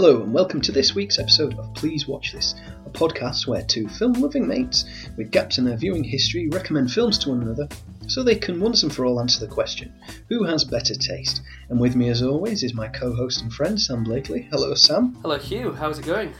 [0.00, 2.54] Hello, and welcome to this week's episode of Please Watch This,
[2.86, 4.84] a podcast where two film loving mates
[5.16, 7.66] with gaps in their viewing history recommend films to one another
[8.06, 9.92] so they can once and for all answer the question
[10.28, 11.42] who has better taste?
[11.68, 14.42] And with me, as always, is my co host and friend Sam Blakely.
[14.52, 15.16] Hello, Sam.
[15.20, 15.72] Hello, Hugh.
[15.72, 16.32] How's it going?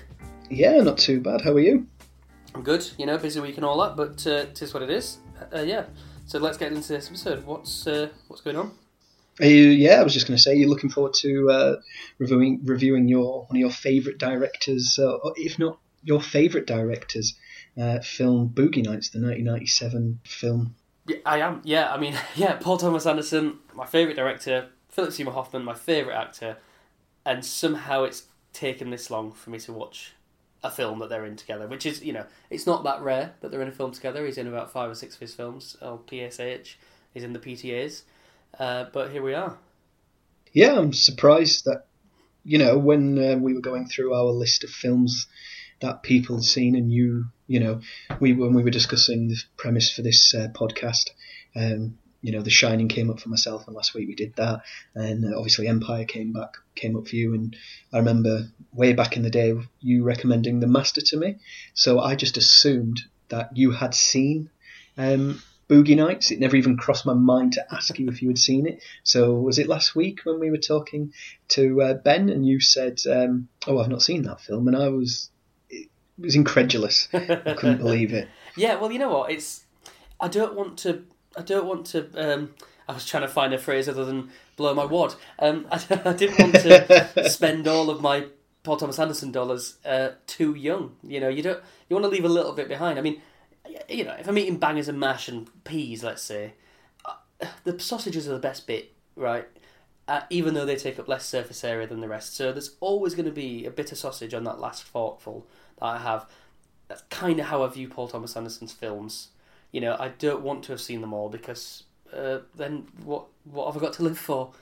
[0.48, 1.40] Yeah, not too bad.
[1.40, 1.84] How are you?
[2.54, 2.88] I'm good.
[2.96, 5.18] You know, busy week and all that, but uh, it is what it is.
[5.52, 5.86] Uh, yeah.
[6.26, 7.44] So let's get into this episode.
[7.44, 8.70] What's uh, what's going on?
[9.40, 11.76] Yeah, I was just going to say you're looking forward to uh,
[12.18, 17.34] reviewing reviewing your one of your favourite directors, uh, if not your favourite directors,
[17.80, 20.74] uh, film Boogie Nights, the 1997 film.
[21.06, 21.62] Yeah, I am.
[21.64, 26.16] Yeah, I mean, yeah, Paul Thomas Anderson, my favourite director, Philip Seymour Hoffman, my favourite
[26.16, 26.56] actor,
[27.24, 30.14] and somehow it's taken this long for me to watch
[30.64, 33.50] a film that they're in together, which is, you know, it's not that rare that
[33.50, 34.26] they're in a film together.
[34.26, 36.74] He's in about five or six of his films, or PSH.
[37.14, 38.02] He's in the PTAs.
[38.58, 39.56] Uh, but here we are.
[40.52, 41.86] Yeah, I'm surprised that
[42.44, 45.26] you know when uh, we were going through our list of films
[45.80, 47.80] that people had seen, and you, you know,
[48.20, 51.10] we when we were discussing the premise for this uh, podcast,
[51.54, 54.62] um, you know, The Shining came up for myself, and last week we did that,
[54.94, 57.56] and uh, obviously Empire came back, came up for you, and
[57.92, 61.36] I remember way back in the day you recommending The Master to me,
[61.74, 64.50] so I just assumed that you had seen
[64.96, 66.30] um, Boogie Nights.
[66.30, 68.82] It never even crossed my mind to ask you if you had seen it.
[69.02, 71.12] So was it last week when we were talking
[71.48, 74.88] to uh, Ben and you said, um, "Oh, I've not seen that film," and I
[74.88, 75.30] was
[75.68, 77.08] it was incredulous.
[77.12, 78.28] I couldn't believe it.
[78.56, 79.30] Yeah, well, you know what?
[79.30, 79.64] It's
[80.20, 81.04] I don't want to.
[81.36, 82.08] I don't want to.
[82.14, 82.54] Um,
[82.88, 85.14] I was trying to find a phrase other than blow my wad.
[85.38, 88.26] Um, I, I didn't want to spend all of my
[88.62, 90.96] Paul Thomas Anderson dollars uh, too young.
[91.02, 91.62] You know, you don't.
[91.88, 92.98] You want to leave a little bit behind.
[92.98, 93.20] I mean,
[93.88, 96.54] you know, if I'm eating bangers and mash and peas, let's say,
[97.04, 97.14] uh,
[97.64, 99.46] the sausages are the best bit, right?
[100.06, 102.34] Uh, even though they take up less surface area than the rest.
[102.34, 105.46] So there's always going to be a bit of sausage on that last forkful
[105.78, 106.26] that I have.
[106.88, 109.28] That's kind of how I view Paul Thomas Anderson's films.
[109.70, 111.84] You know, I don't want to have seen them all because
[112.14, 114.52] uh, then what what have I got to live for?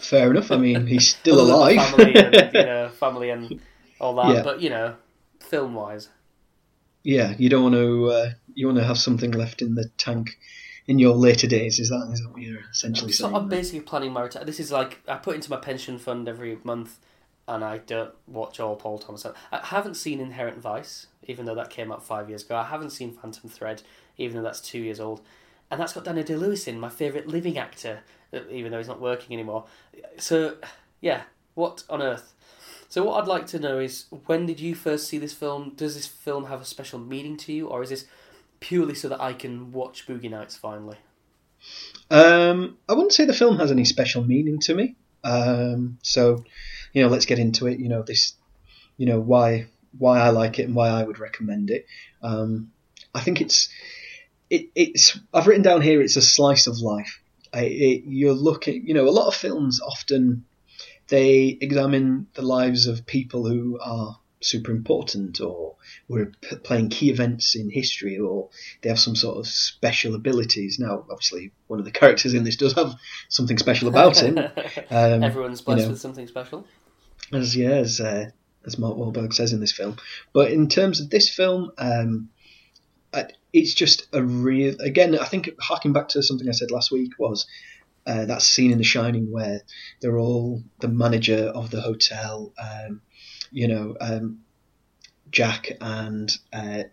[0.00, 0.50] Fair enough.
[0.50, 1.76] I mean, he's still alive.
[1.76, 3.60] family and you know, family and
[4.00, 4.34] all that.
[4.34, 4.42] Yeah.
[4.42, 4.96] But you know,
[5.38, 6.08] film wise
[7.02, 10.38] yeah, you don't want to uh, you want to have something left in the tank
[10.86, 11.78] in your later days.
[11.78, 13.36] Is that is that what you're essentially so saying?
[13.36, 14.46] I'm basically planning my retirement.
[14.46, 16.98] This is like I put into my pension fund every month,
[17.48, 19.26] and I don't watch all Paul Thomas.
[19.26, 22.56] I haven't seen Inherent Vice, even though that came out five years ago.
[22.56, 23.82] I haven't seen Phantom Thread,
[24.16, 25.22] even though that's two years old,
[25.70, 28.00] and that's got Daniel Day Lewis in, my favourite living actor,
[28.50, 29.64] even though he's not working anymore.
[30.18, 30.56] So,
[31.00, 31.22] yeah,
[31.54, 32.31] what on earth?
[32.92, 35.72] So what I'd like to know is when did you first see this film?
[35.76, 38.04] Does this film have a special meaning to you, or is this
[38.60, 40.98] purely so that I can watch Boogie Nights finally?
[42.10, 44.94] Um, I wouldn't say the film has any special meaning to me.
[45.24, 46.44] Um, so,
[46.92, 47.80] you know, let's get into it.
[47.80, 48.34] You know, this,
[48.98, 51.86] you know, why why I like it and why I would recommend it.
[52.22, 52.72] Um,
[53.14, 53.70] I think it's
[54.50, 56.02] it, it's I've written down here.
[56.02, 57.22] It's a slice of life.
[57.54, 60.44] I, it, you're looking, you know, a lot of films often
[61.12, 65.76] they examine the lives of people who are super important or
[66.08, 68.48] were p- playing key events in history or
[68.80, 70.78] they have some sort of special abilities.
[70.78, 72.94] Now, obviously, one of the characters in this does have
[73.28, 74.38] something special about him.
[74.90, 76.66] Um, Everyone's blessed you know, with something special.
[77.30, 78.30] As yeah, as, uh,
[78.64, 79.96] as Mark Wahlberg says in this film.
[80.32, 82.30] But in terms of this film, um,
[83.52, 84.74] it's just a real.
[84.80, 87.46] Again, I think harking back to something I said last week was
[88.06, 89.62] uh, that scene in The Shining where
[90.00, 93.02] they're all the manager of the hotel, um,
[93.50, 94.40] you know, um,
[95.30, 96.84] Jack and uh,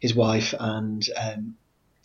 [0.00, 1.56] his wife and um,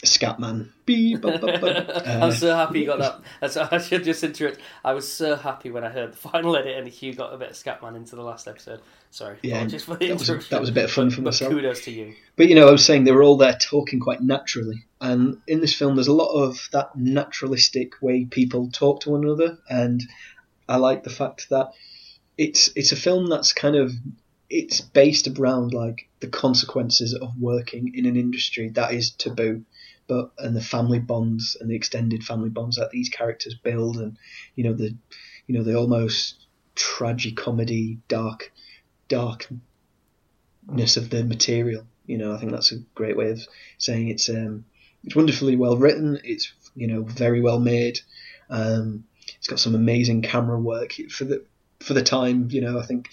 [0.06, 0.70] Scatman.
[0.88, 3.22] Uh, I'm so happy you got that.
[3.42, 4.60] That's, I should just interrupt.
[4.86, 7.50] I was so happy when I heard the final edit and Hugh got a bit
[7.50, 8.82] of Scatman into the last episode.
[9.10, 10.36] Sorry, yeah, just for the that interruption.
[10.36, 11.52] Was, that was a bit of fun for but myself.
[11.52, 12.14] Kudos to you.
[12.36, 15.62] But you know, I was saying they were all there talking quite naturally, and in
[15.62, 20.04] this film, there's a lot of that naturalistic way people talk to one another, and
[20.70, 21.72] I like the fact that
[22.38, 23.92] it's it's a film that's kind of
[24.50, 29.64] it's based around like the consequences of working in an industry that is taboo
[30.08, 34.18] but and the family bonds and the extended family bonds that these characters build and
[34.56, 34.96] you know the
[35.46, 36.46] you know the almost
[36.76, 38.52] tragic comedy dark
[39.08, 39.60] darkness
[40.96, 43.46] of the material you know i think that's a great way of
[43.78, 44.66] saying it's um
[45.04, 48.00] it's wonderfully well written it's you know very well made
[48.50, 49.04] um
[49.38, 51.44] it's got some amazing camera work for the
[51.80, 53.10] for the time you know i think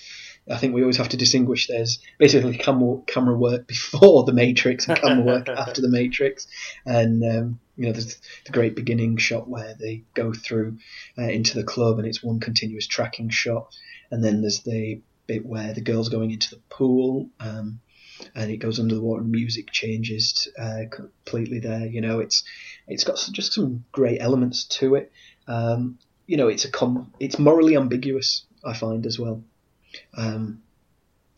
[0.51, 1.67] I think we always have to distinguish.
[1.67, 6.47] There's basically camera, camera work before the Matrix and camera work after the Matrix,
[6.85, 10.79] and um, you know there's the great beginning shot where they go through
[11.19, 13.75] uh, into the club and it's one continuous tracking shot,
[14.11, 17.31] and then there's the bit where the girl's going into the pool.
[17.41, 17.81] Um,
[18.35, 21.87] and it goes under the water and music changes uh, completely there.
[21.87, 22.45] You know, it's
[22.87, 25.13] it's got just some great elements to it.
[25.49, 28.45] Um, you know, it's a com- it's morally ambiguous.
[28.65, 29.43] I find as well.
[30.17, 30.63] Um,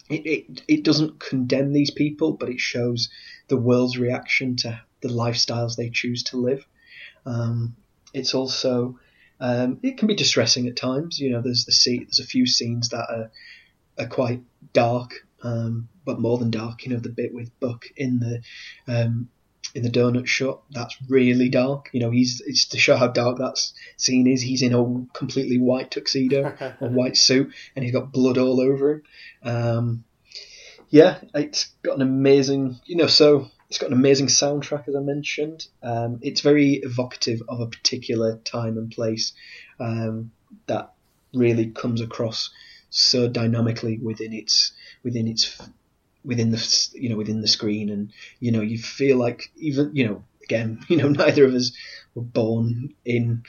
[0.08, 3.08] it, it it doesn't condemn these people, but it shows
[3.48, 6.66] the world's reaction to the lifestyles they choose to live.
[7.24, 7.76] Um,
[8.14, 8.98] it's also
[9.40, 11.18] um, it can be distressing at times.
[11.18, 13.30] You know, there's the scene, there's a few scenes that are
[13.98, 14.42] are quite
[14.72, 16.84] dark, um, but more than dark.
[16.84, 18.42] You know, the bit with Buck in the
[18.86, 19.28] um,
[19.76, 21.90] in the donut shop, that's really dark.
[21.92, 23.60] You know, he's it's to show how dark that
[23.98, 24.40] scene is.
[24.40, 28.92] He's in a completely white tuxedo, a white suit, and he's got blood all over
[28.92, 29.02] him.
[29.42, 30.04] Um,
[30.88, 35.00] yeah, it's got an amazing, you know, so it's got an amazing soundtrack, as I
[35.00, 35.66] mentioned.
[35.82, 39.34] Um, it's very evocative of a particular time and place
[39.78, 40.30] um,
[40.68, 40.94] that
[41.34, 42.48] really comes across
[42.88, 45.60] so dynamically within its within its
[46.26, 50.06] within the you know within the screen, and you know you feel like even you
[50.06, 51.72] know again you know neither of us
[52.14, 53.44] were born in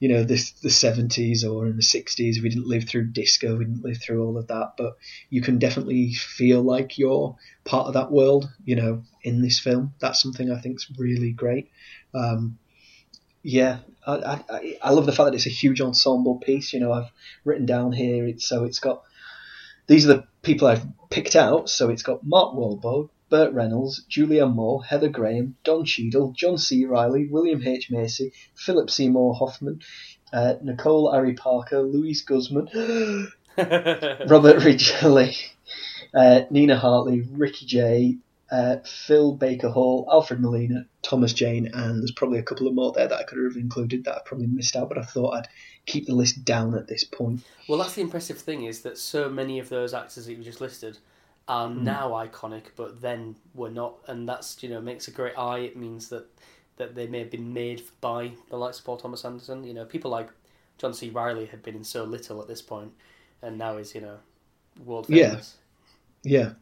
[0.00, 3.56] you know this the 70s or in the 60s we didn't live through disco.
[3.56, 4.74] We didn't live through all of that.
[4.76, 4.96] But
[5.30, 9.94] you can definitely feel like you're part of that world you know in this film.
[10.00, 11.70] That's something i think is really great.
[12.14, 12.58] Um,
[13.42, 16.72] yeah I, I, I love the fact that it's a huge ensemble piece.
[16.72, 17.10] You know i've
[17.44, 19.02] written down here it's so it's got
[19.86, 21.68] these are the people I've picked out.
[21.68, 26.84] So it's got Mark Wahlberg, Burt Reynolds, Julianne Moore, Heather Graham, Don Cheadle, John C.
[26.84, 27.90] Reilly, William H.
[27.90, 29.80] Macy, Philip Seymour Hoffman,
[30.32, 32.68] uh, Nicole Ari Parker, Luis Guzman,
[33.56, 35.36] Robert Ridgely,
[36.14, 38.18] uh, Nina Hartley, Ricky Jay,
[38.50, 42.92] uh, Phil Baker Hall, Alfred Molina, Thomas Jane, and there's probably a couple of more
[42.92, 45.48] there that I could have included that I probably missed out, but I thought I'd
[45.86, 47.42] keep the list down at this point.
[47.68, 50.60] Well, that's the impressive thing is that so many of those actors that you just
[50.60, 50.98] listed
[51.48, 51.80] are mm.
[51.80, 55.58] now iconic, but then were not, and that's you know makes a great eye.
[55.58, 56.26] It means that
[56.76, 59.64] that they may have been made by the likes of Paul Thomas Anderson.
[59.64, 60.28] You know, people like
[60.78, 61.10] John C.
[61.10, 62.92] Reilly had been in so little at this point,
[63.42, 64.18] and now is you know
[64.84, 65.56] world famous.
[66.22, 66.52] Yeah,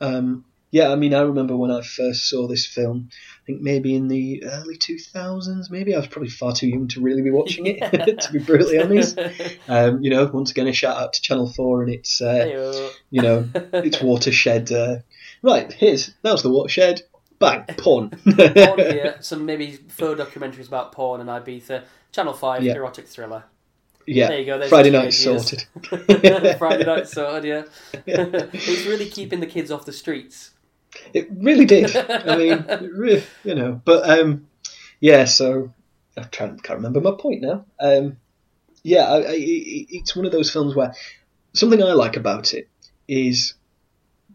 [0.00, 0.06] yeah.
[0.06, 0.44] Um,
[0.74, 3.08] yeah, I mean, I remember when I first saw this film.
[3.12, 5.70] I think maybe in the early two thousands.
[5.70, 7.78] Maybe I was probably far too young to really be watching it.
[8.20, 9.16] to be brutally honest,
[9.68, 13.22] um, you know, once again a shout out to Channel Four and its, uh, you
[13.22, 14.72] know, its watershed.
[14.72, 14.96] Uh,
[15.42, 17.02] right, here's that was the watershed.
[17.38, 18.10] Bang, porn.
[18.10, 21.84] porn yeah, some maybe faux documentaries about porn and Ibiza.
[22.10, 22.74] Channel Five, yeah.
[22.74, 23.44] erotic thriller.
[24.08, 24.68] Yeah, there you go.
[24.68, 25.66] Friday night sorted.
[26.58, 27.44] Friday night sorted.
[27.44, 27.64] Yeah,
[28.06, 30.50] it's really keeping the kids off the streets.
[31.12, 31.94] It really did.
[31.96, 32.64] I mean,
[32.94, 34.46] really, you know, but um,
[35.00, 35.24] yeah.
[35.24, 35.72] So
[36.16, 37.64] I can't, can't remember my point now.
[37.80, 38.18] Um,
[38.82, 40.94] yeah, I, I, it's one of those films where
[41.54, 42.68] something I like about it
[43.08, 43.54] is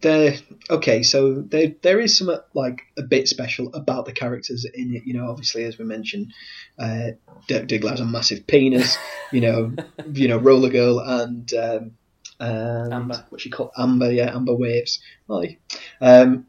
[0.02, 0.36] there.
[0.70, 5.04] Okay, so there there is some like a bit special about the characters in it.
[5.06, 6.34] You know, obviously as we mentioned,
[6.78, 7.12] uh,
[7.48, 8.98] Dirk Diggler has a massive penis.
[9.32, 9.76] You know,
[10.12, 11.54] you know, Roller Girl and.
[11.54, 11.92] Um,
[12.40, 13.26] and Amber.
[13.30, 15.02] what she called Amber, yeah, Amber Waves.
[15.30, 15.58] Hi.
[16.02, 16.48] Um,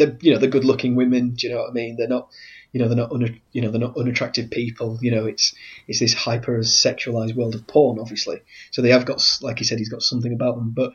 [0.00, 1.30] they're you know they're good looking women.
[1.30, 1.96] Do you know what I mean?
[1.96, 2.28] They're not
[2.72, 3.12] you know they're not
[3.52, 4.98] you know they're not unattractive people.
[5.00, 5.54] You know it's
[5.86, 8.40] it's this hyper sexualized world of porn, obviously.
[8.70, 10.94] So they have got like he said, he's got something about them, but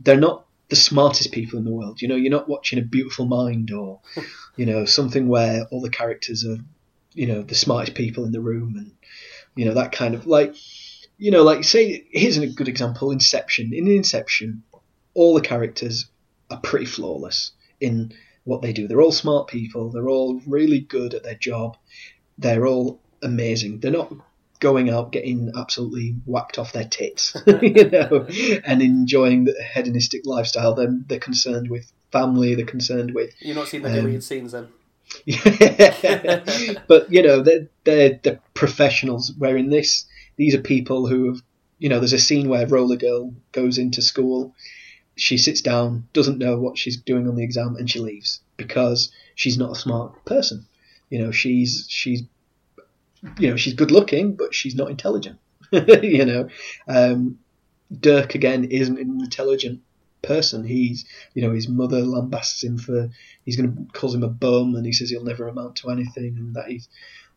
[0.00, 2.02] they're not the smartest people in the world.
[2.02, 4.00] You know, you're not watching a Beautiful Mind or
[4.56, 6.58] you know something where all the characters are
[7.14, 8.92] you know the smartest people in the room and
[9.56, 10.54] you know that kind of like
[11.16, 14.64] you know like say here's a good example Inception in Inception
[15.14, 16.06] all the characters
[16.50, 18.12] are pretty flawless in
[18.44, 18.86] what they do.
[18.86, 19.90] They're all smart people.
[19.90, 21.76] They're all really good at their job.
[22.38, 23.80] They're all amazing.
[23.80, 24.12] They're not
[24.60, 28.26] going out getting absolutely whacked off their tits, you know,
[28.64, 30.74] and enjoying the hedonistic lifestyle.
[30.74, 32.54] They're, they're concerned with family.
[32.54, 33.34] They're concerned with.
[33.40, 34.68] You're not seeing the um, deleted scenes then.
[36.88, 39.32] but you know they're, they're they're professionals.
[39.36, 41.42] Where in this, these are people who have,
[41.78, 44.54] you know, there's a scene where Roller Girl goes into school
[45.16, 49.12] she sits down, doesn't know what she's doing on the exam, and she leaves because
[49.34, 50.66] she's not a smart person.
[51.10, 52.22] You know, she's she's
[53.38, 55.38] you know she's good looking, but she's not intelligent.
[55.72, 56.48] you know,
[56.88, 57.38] um,
[57.92, 59.80] Dirk again isn't an intelligent
[60.22, 60.64] person.
[60.64, 61.04] He's
[61.34, 63.10] you know his mother lambasts him for
[63.44, 66.36] he's going to calls him a bum, and he says he'll never amount to anything,
[66.38, 66.88] and that he's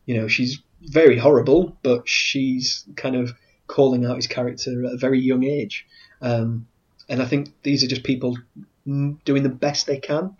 [0.06, 3.32] you know she's very horrible, but she's kind of
[3.66, 5.86] calling out his character at a very young age.
[6.20, 6.66] Um,
[7.08, 8.36] and I think these are just people
[9.24, 10.36] doing the best they can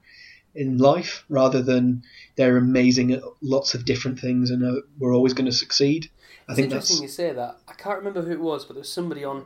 [0.54, 2.02] in life, rather than
[2.36, 6.10] they're amazing at lots of different things and uh, we're always going to succeed.
[6.48, 7.58] I It's think interesting that's you say that.
[7.68, 9.44] I can't remember who it was, but there was somebody on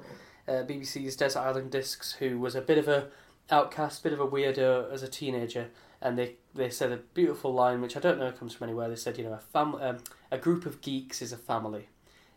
[0.49, 3.09] uh, BBC's Desert Island Discs who was a bit of a
[3.51, 5.69] outcast, bit of a weirdo as a teenager,
[6.01, 8.89] and they they said a beautiful line which I don't know comes from anywhere.
[8.89, 9.99] They said, you know, a fam- um,
[10.31, 11.89] a group of geeks is a family.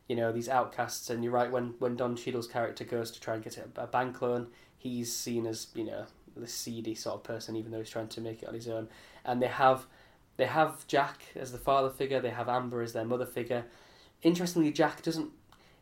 [0.08, 1.52] You know, these outcasts, and you're right.
[1.52, 4.48] When when Don Cheadle's character goes to try and get a, a bank loan,
[4.90, 6.06] he's seen as you know
[6.38, 8.88] the seedy sort of person, even though he's trying to make it on his own.
[9.24, 9.86] And they have
[10.38, 12.20] they have Jack as the father figure.
[12.20, 13.66] They have Amber as their mother figure.
[14.22, 15.32] Interestingly, Jack doesn't.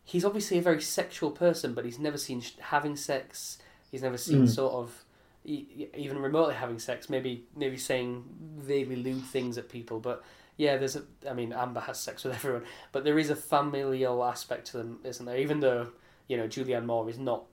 [0.06, 3.58] He's obviously a very sexual person, but he's never seen having sex.
[3.92, 4.50] He's never seen Mm.
[4.50, 5.04] sort of
[5.46, 7.10] even remotely having sex.
[7.10, 8.24] Maybe maybe saying
[8.60, 10.24] vaguely lewd things at people, but
[10.58, 11.04] yeah, there's a.
[11.30, 15.00] I mean, Amber has sex with everyone, but there is a familial aspect to them,
[15.04, 15.38] isn't there?
[15.38, 15.88] Even though
[16.28, 17.44] you know Julianne Moore is not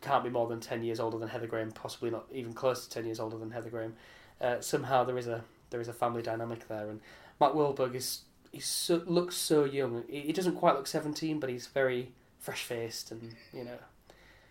[0.00, 2.90] can't be more than ten years older than Heather Graham, possibly not even close to
[2.90, 3.94] ten years older than Heather Graham.
[4.40, 7.00] Uh, somehow there is a there is a family dynamic there, and
[7.40, 10.04] Mark Wahlberg is he so, looks so young.
[10.08, 13.78] He, he doesn't quite look seventeen, but he's very fresh faced, and you know.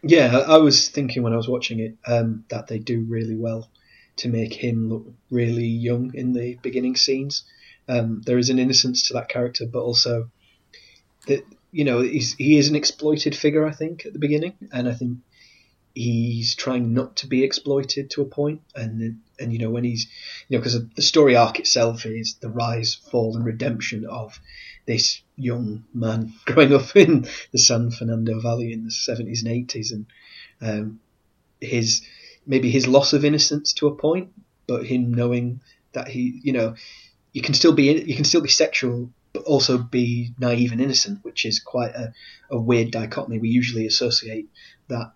[0.04, 3.36] Yeah, I I was thinking when I was watching it um, that they do really
[3.36, 3.70] well
[4.18, 7.44] to make him look really young in the beginning scenes.
[7.88, 10.30] Um, there is an innocence to that character, but also
[11.28, 11.44] that
[11.76, 13.66] you know he is an exploited figure.
[13.66, 15.18] I think at the beginning, and I think
[15.94, 18.62] he's trying not to be exploited to a point.
[18.74, 20.08] And and you know when he's
[20.48, 24.40] you know because the story arc itself is the rise, fall, and redemption of
[24.86, 29.92] this young man growing up in the San Fernando Valley in the seventies and eighties,
[29.92, 30.06] and
[30.62, 31.02] um,
[31.60, 32.04] his
[32.48, 34.30] maybe his loss of innocence to a point,
[34.66, 35.60] but him knowing
[35.92, 36.76] that he, you know,
[37.34, 41.20] you can still be you can still be sexual, but also be naive and innocent,
[41.24, 42.14] which is quite a,
[42.50, 43.38] a weird dichotomy.
[43.38, 44.48] We usually associate
[44.88, 45.12] that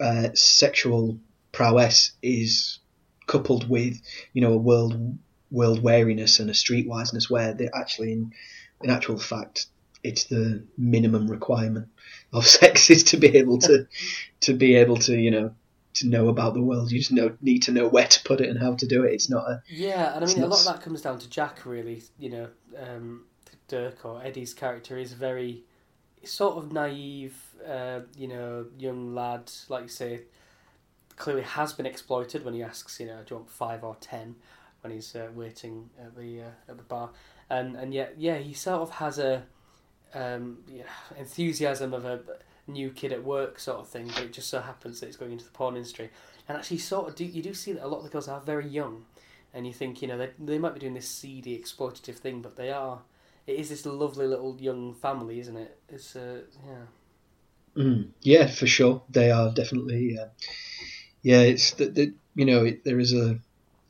[0.00, 1.20] uh, sexual
[1.52, 2.80] prowess is
[3.28, 5.18] coupled with, you know, a world
[5.52, 8.32] world wariness and a streetwiseness, where they actually in
[8.82, 9.66] in actual fact
[10.02, 11.88] it's the minimum requirement
[12.32, 13.86] of sex is to be able to
[14.40, 15.54] to be able to you know
[15.94, 16.90] to know about the world.
[16.90, 19.12] You just know need to know where to put it and how to do it.
[19.12, 21.64] It's not a Yeah, and I mean, a lot of that comes down to Jack,
[21.64, 22.02] really.
[22.18, 23.26] You know, um,
[23.70, 25.62] Dirk or Eddie's character is very
[26.24, 27.36] sort of naive,
[27.66, 30.20] uh, you know, young lad, like you say,
[31.16, 34.34] clearly has been exploited when he asks, you know, do you want five or ten
[34.80, 37.10] when he's uh, waiting at the uh, at the bar,
[37.48, 39.44] and and yet, yeah, he sort of has a
[40.14, 40.58] um,
[41.16, 42.20] enthusiasm of a
[42.66, 45.32] new kid at work sort of thing, but it just so happens that he's going
[45.32, 46.10] into the porn industry.
[46.48, 48.40] And actually, sort of, do you do see that a lot of the girls are
[48.40, 49.04] very young,
[49.54, 52.56] and you think you know they they might be doing this seedy exploitative thing, but
[52.56, 53.00] they are.
[53.50, 55.76] It is this lovely little young family, isn't it?
[55.88, 57.82] It's uh, yeah.
[57.82, 59.02] Mm, yeah, for sure.
[59.10, 60.16] They are definitely.
[60.16, 60.28] Uh,
[61.22, 63.40] yeah, it's that that you know it, there is a.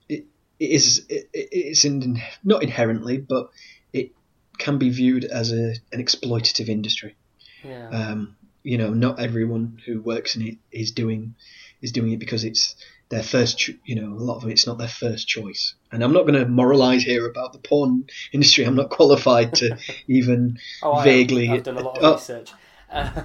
[0.08, 0.24] It,
[0.58, 3.50] it is it- it's in, not inherently, but
[3.92, 4.12] it
[4.56, 7.16] can be viewed as a an exploitative industry.
[7.62, 7.88] Yeah.
[7.90, 11.34] Um, you know, not everyone who works in it is doing
[11.82, 12.76] is doing it because it's
[13.10, 13.58] their first.
[13.58, 15.74] Cho- you know, a lot of it's not their first choice.
[15.92, 18.64] And I'm not going to moralise here about the porn industry.
[18.64, 19.76] I'm not qualified to
[20.08, 22.52] even oh, vaguely- I've done a lot of oh, research.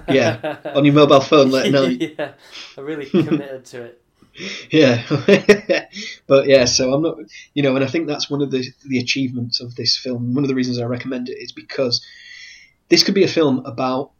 [0.08, 2.14] yeah, on your mobile phone late night.
[2.18, 2.32] yeah,
[2.76, 4.02] I really committed to it.
[4.70, 5.02] Yeah,
[6.26, 7.16] but yeah, so I'm not,
[7.54, 10.34] you know, and I think that's one of the the achievements of this film.
[10.34, 12.04] One of the reasons I recommend it is because
[12.90, 14.10] this could be a film about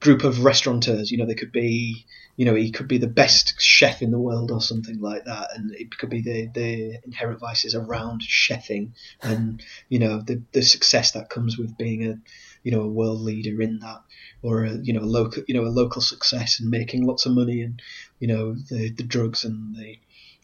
[0.00, 1.10] group of restaurateurs.
[1.10, 4.18] You know, they could be, you know, he could be the best chef in the
[4.18, 8.92] world or something like that, and it could be the the inherent vices around chefing
[9.22, 12.18] and you know the the success that comes with being a
[12.62, 14.02] you know a world leader in that
[14.42, 17.32] or a, you know a local you know a local success and making lots of
[17.32, 17.80] money and
[18.18, 19.98] you know the the drugs and the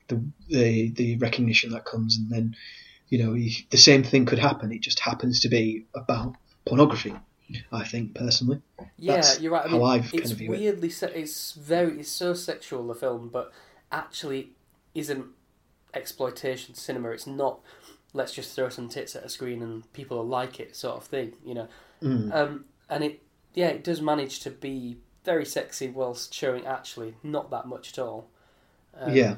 [0.09, 2.57] the the, the recognition that comes and then
[3.09, 7.15] you know he, the same thing could happen it just happens to be about pornography
[7.73, 8.61] i think personally
[8.99, 9.67] Yeah, That's you're right.
[9.67, 10.59] I how I've kind it's of view it.
[10.59, 13.53] weirdly se- it's very it's so sexual the film, but
[13.93, 14.51] actually
[14.95, 15.27] isn't
[15.95, 17.11] exploitation cinema.
[17.11, 17.61] It's not
[18.13, 21.05] let's just throw some tits at a screen and people will like it sort of
[21.05, 21.69] thing, you know.
[22.03, 22.35] Mm.
[22.35, 23.23] Um, and it
[23.55, 27.99] yeah, it does manage to be very sexy whilst showing actually not that much at
[27.99, 28.29] all.
[28.99, 29.37] Um, yeah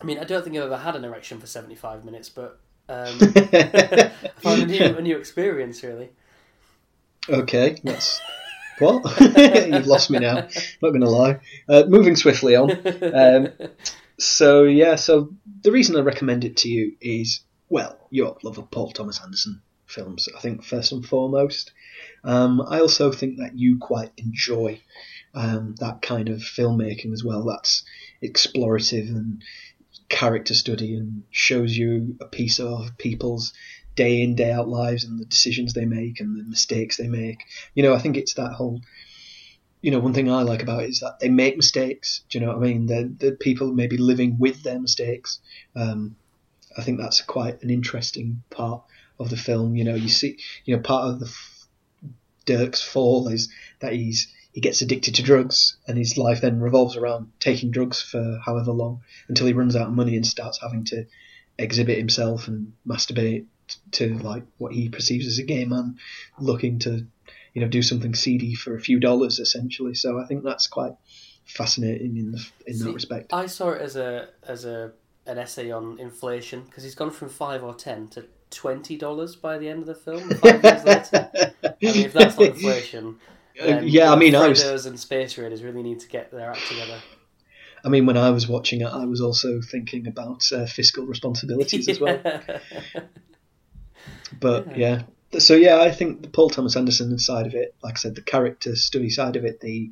[0.00, 2.58] I mean, I don't think I've ever had an erection for seventy five minutes, but
[2.88, 6.10] um, I found a new a new experience really.
[7.28, 8.20] Okay that's
[8.78, 9.20] what
[9.68, 10.48] you've lost me now.
[10.80, 11.40] Not gonna lie.
[11.68, 12.70] Uh, moving swiftly on.
[13.14, 13.48] Um,
[14.18, 15.30] so yeah so
[15.62, 19.60] the reason i recommend it to you is well your love of paul thomas anderson
[19.86, 21.72] films i think first and foremost.
[22.22, 24.80] Um, i also think that you quite enjoy
[25.34, 27.44] um, that kind of filmmaking as well.
[27.44, 27.84] That's
[28.22, 29.42] explorative and
[30.08, 33.52] character study and shows you a piece of people's
[33.94, 37.44] day in day out lives and the decisions they make and the mistakes they make.
[37.74, 38.80] You know, I think it's that whole.
[39.80, 42.22] You know, one thing I like about it is that they make mistakes.
[42.30, 42.86] Do you know what I mean?
[42.86, 45.40] The the people maybe living with their mistakes.
[45.74, 46.16] Um,
[46.76, 48.82] I think that's quite an interesting part
[49.18, 49.74] of the film.
[49.76, 51.36] You know, you see, you know, part of the
[52.44, 53.48] Dirk's fall is
[53.80, 58.02] that he's he gets addicted to drugs, and his life then revolves around taking drugs
[58.02, 61.06] for however long until he runs out of money and starts having to
[61.58, 63.46] exhibit himself and masturbate
[63.92, 65.98] to like what he perceives as a gay man
[66.38, 67.06] looking to
[67.54, 69.94] you know do something seedy for a few dollars essentially.
[69.94, 70.92] So I think that's quite
[71.44, 73.32] fascinating in the, in See, that respect.
[73.32, 74.92] I saw it as a as a
[75.26, 79.58] an essay on inflation because he's gone from five or ten to twenty dollars by
[79.58, 80.28] the end of the film.
[80.30, 81.30] Five years later.
[81.64, 83.18] I mean, if that's not inflation,
[83.60, 86.66] then, yeah, I mean, I was and Space Raiders really need to get their act
[86.68, 86.98] together.
[87.84, 91.88] I mean, when I was watching it, I was also thinking about uh, fiscal responsibilities
[91.88, 92.20] as well.
[94.38, 95.02] But yeah.
[95.38, 98.22] so yeah, I think the Paul Thomas Anderson side of it, like I said, the
[98.22, 99.90] character study side of it, the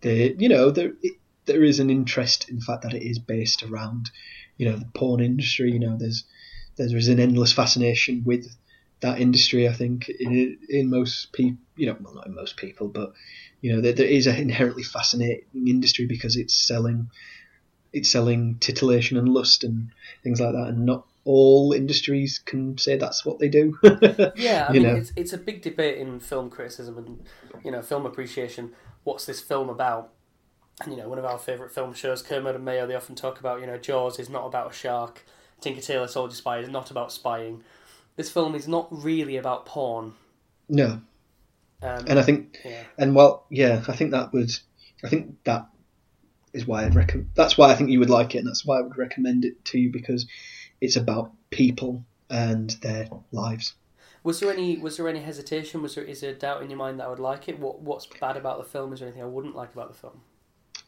[0.00, 1.14] the you know there it,
[1.46, 4.10] there is an interest in the fact that it is based around
[4.56, 5.72] you know the porn industry.
[5.72, 6.24] You know, there's
[6.76, 8.46] there is an endless fascination with
[9.00, 9.68] that industry.
[9.68, 13.12] I think in, in most people, you know, well not in most people, but
[13.60, 17.10] you know there, there is an inherently fascinating industry because it's selling
[17.92, 19.90] it's selling titillation and lust and
[20.22, 23.78] things like that, and not all industries can say that's what they do.
[24.34, 24.94] Yeah, I You mean, know.
[24.96, 27.24] it's, it's a big debate in film criticism and
[27.64, 28.72] you know film appreciation.
[29.04, 30.12] What's this film about?
[30.82, 33.38] And you know, one of our favourite film shows, Kermode and Mayo, they often talk
[33.40, 35.24] about you know Jaws is not about a shark,
[35.60, 37.62] Tinker Tailor Soldier Spy is not about spying.
[38.16, 40.14] This film is not really about porn.
[40.68, 41.00] no,
[41.82, 44.50] Um, and I think yeah, And well, yeah, I think that would,
[45.04, 45.66] I think that
[46.52, 47.30] is why I'd recommend.
[47.34, 49.64] That's why I think you would like it, and that's why I would recommend it
[49.66, 50.26] to you because
[50.80, 53.74] it's about people and their lives.
[54.22, 55.82] was there any was there any hesitation?
[55.82, 57.58] Was there is there a doubt in your mind that I would like it?
[57.58, 58.92] What what's bad about the film?
[58.92, 60.20] Is there anything I wouldn't like about the film?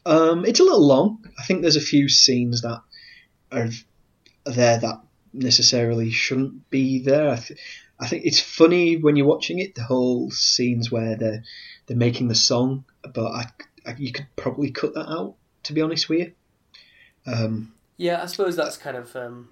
[0.05, 1.25] Um, it's a little long.
[1.37, 2.81] I think there's a few scenes that
[3.51, 3.69] are
[4.45, 5.01] there that
[5.33, 7.29] necessarily shouldn't be there.
[7.29, 7.59] I, th-
[7.99, 9.75] I think it's funny when you're watching it.
[9.75, 11.43] The whole scenes where they're
[11.85, 13.45] they're making the song, but I,
[13.85, 15.35] I, you could probably cut that out.
[15.63, 16.31] To be honest with you.
[17.25, 19.49] Um, Yeah, I suppose that's kind of um,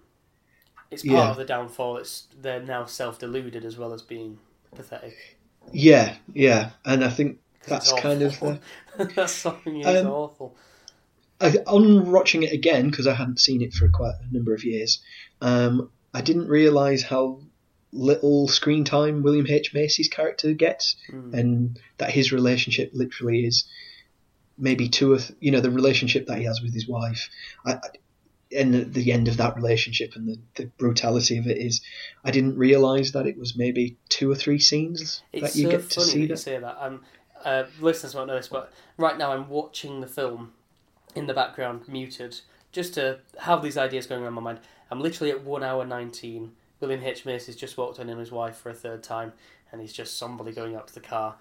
[0.91, 1.31] it's part Yeah.
[1.31, 1.97] of the downfall.
[1.97, 4.39] It's they're now self deluded as well as being
[4.75, 5.37] pathetic.
[5.71, 8.59] yeah, yeah, and I think that's kind of the,
[9.15, 10.55] that song is Um, awful.
[11.41, 14.63] I, on watching it again because I hadn't seen it for quite a number of
[14.63, 14.99] years.
[15.41, 17.41] Um, I didn't realise how
[17.91, 21.33] little screen time William H Macy's character gets, Mm.
[21.33, 23.65] and that his relationship literally is
[24.57, 27.29] maybe two or th- you know the relationship that he has with his wife.
[27.65, 27.79] I-
[28.55, 31.81] and the, the end of that relationship and the, the brutality of it is,
[32.23, 35.71] I didn't realise that it was maybe two or three scenes It's that you so
[35.71, 36.77] get to funny see that you say that.
[36.79, 37.01] Um,
[37.43, 40.53] uh, listeners won't know this, but right now I'm watching the film
[41.13, 42.41] in the background, muted,
[42.71, 44.59] just to have these ideas going around my mind.
[44.91, 46.53] I'm literally at one hour nineteen.
[46.79, 49.33] William H Macy's just walked in on his wife for a third time,
[49.71, 51.35] and he's just somebody going up to the car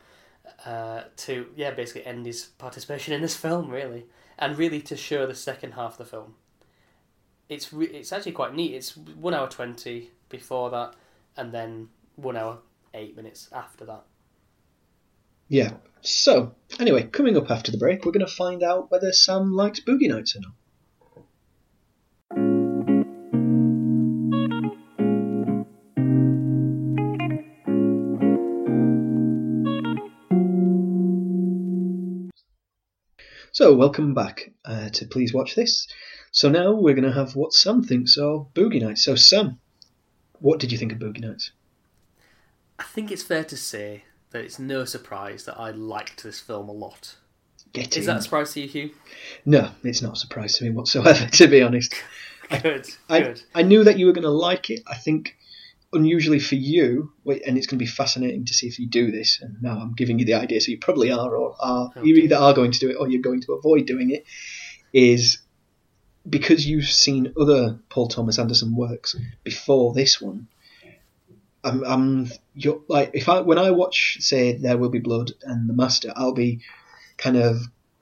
[0.64, 4.04] uh, to yeah basically end his participation in this film really,
[4.38, 6.34] and really to show the second half of the film.
[7.48, 8.74] It's re- it's actually quite neat.
[8.74, 10.94] It's one hour twenty before that,
[11.36, 12.58] and then one hour
[12.94, 14.04] eight minutes after that.
[15.48, 15.74] Yeah.
[16.00, 19.80] So, anyway, coming up after the break, we're going to find out whether Sam likes
[19.80, 20.52] Boogie Nights or not.
[33.52, 35.86] So, welcome back uh, to Please Watch This.
[36.34, 39.04] So, now we're going to have what Sam thinks of Boogie Nights.
[39.04, 39.60] So, Sam,
[40.40, 41.52] what did you think of Boogie Nights?
[42.76, 46.68] I think it's fair to say that it's no surprise that I liked this film
[46.68, 47.14] a lot.
[47.72, 48.14] Get Is in.
[48.14, 48.90] that a surprise to you, Hugh?
[49.46, 51.94] No, it's not a surprise to me whatsoever, to be honest.
[52.62, 53.42] Good, I, good.
[53.54, 54.80] I knew that you were going to like it.
[54.86, 55.34] I think,
[55.92, 59.10] unusually for you, wait, and it's going to be fascinating to see if you do
[59.10, 59.40] this.
[59.40, 62.16] And now I'm giving you the idea, so you probably are, or are oh, you
[62.16, 64.26] either are going to do it or you're going to avoid doing it.
[64.92, 65.38] Is
[66.28, 70.48] because you've seen other Paul Thomas Anderson works before this one.
[71.62, 75.68] I'm, I'm you're, like if I when I watch say There Will Be Blood and
[75.68, 76.60] The Master, I'll be
[77.16, 77.56] kind of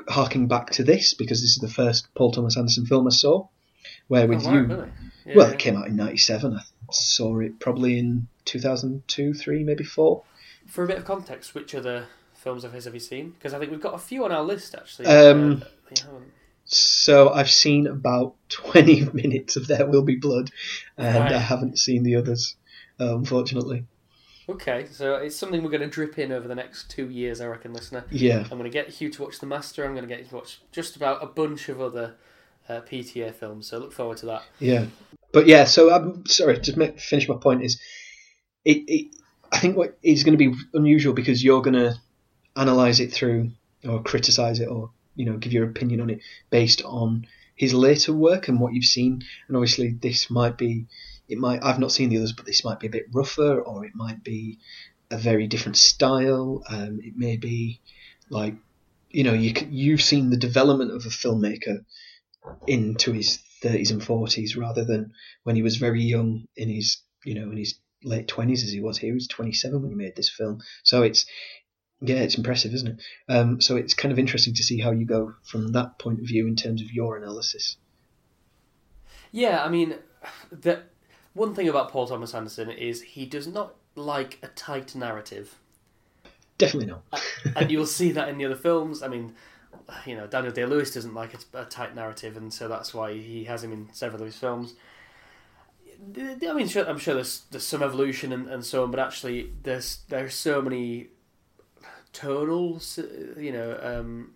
[0.09, 3.47] harking back to this because this is the first Paul Thomas Anderson film I saw.
[4.09, 4.89] Where with Oh, you, really?
[5.25, 5.53] Yeah, well, yeah.
[5.55, 6.57] it came out in '97.
[6.57, 10.25] I saw it probably in 2002, three, maybe four.
[10.67, 13.31] For a bit of context, which other films of his have you seen?
[13.31, 15.07] Because I think we've got a few on our list actually.
[15.07, 15.63] Um.
[16.75, 20.51] So I've seen about 20 minutes of There Will Be Blood,
[20.97, 21.33] and Right.
[21.33, 22.57] I haven't seen the others,
[23.01, 23.85] uh, unfortunately.
[24.49, 27.47] Okay, so it's something we're going to drip in over the next two years, I
[27.47, 28.05] reckon, listener.
[28.11, 29.85] Yeah, I'm going to get Hugh to watch The Master.
[29.85, 32.17] I'm going to get you to watch just about a bunch of other
[32.69, 33.69] uh, PTA films.
[33.69, 34.43] So look forward to that.
[34.59, 34.87] yeah.
[35.33, 37.81] But yeah, so I'm sorry, to make, finish my point is,
[38.67, 39.15] it, it
[39.51, 41.95] I think what is going to be unusual because you're going to
[42.55, 43.53] analyze it through
[43.89, 46.21] or criticize it or you know give your opinion on it
[46.51, 49.23] based on his later work and what you've seen.
[49.49, 50.87] And obviously, this might be
[51.29, 53.85] it might I've not seen the others, but this might be a bit rougher or
[53.85, 54.59] it might be
[55.11, 56.63] a very different style.
[56.69, 57.81] Um, it may be
[58.31, 58.55] like
[59.11, 61.85] you know you you've seen the development of a filmmaker
[62.67, 65.13] into his 30s and 40s rather than
[65.45, 68.81] when he was very young in his you know in his late 20s as he
[68.81, 71.25] was here he was 27 when he made this film so it's
[72.03, 75.07] yeah it's impressive isn't it um, so it's kind of interesting to see how you
[75.07, 77.77] go from that point of view in terms of your analysis
[79.33, 79.95] Yeah, I mean,
[80.51, 80.83] the
[81.33, 85.59] one thing about Paul Thomas Anderson is he does not like a tight narrative.
[86.59, 87.03] definitely not
[87.57, 89.03] and you'll see that in the other films.
[89.03, 89.35] I mean,
[90.07, 93.15] you know, Daniel Day Lewis doesn't like a, a tight narrative, and so that's why
[93.15, 94.75] he has him in several of his films.
[96.17, 99.99] I mean, I'm sure there's there's some evolution and, and so on, but actually, there's
[100.09, 101.09] there's so many
[102.13, 102.81] tonal,
[103.39, 104.35] you know, um,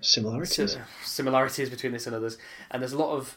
[0.00, 2.38] similarities similarities between this and others,
[2.70, 3.36] and there's a lot of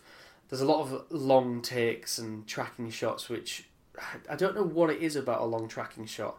[0.49, 3.69] there's a lot of long takes and tracking shots, which
[4.29, 6.37] I don't know what it is about a long tracking shot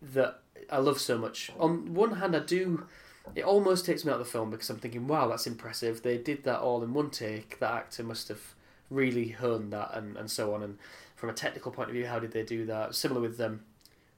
[0.00, 1.50] that I love so much.
[1.58, 2.86] On one hand, I do.
[3.34, 6.02] It almost takes me out of the film because I'm thinking, wow, that's impressive.
[6.02, 7.58] They did that all in one take.
[7.58, 8.54] That actor must have
[8.88, 10.62] really honed that and, and so on.
[10.62, 10.78] And
[11.16, 12.94] from a technical point of view, how did they do that?
[12.94, 13.62] Similar with um,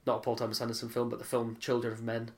[0.05, 2.31] not a Paul Thomas Anderson film, but the film Children of Men.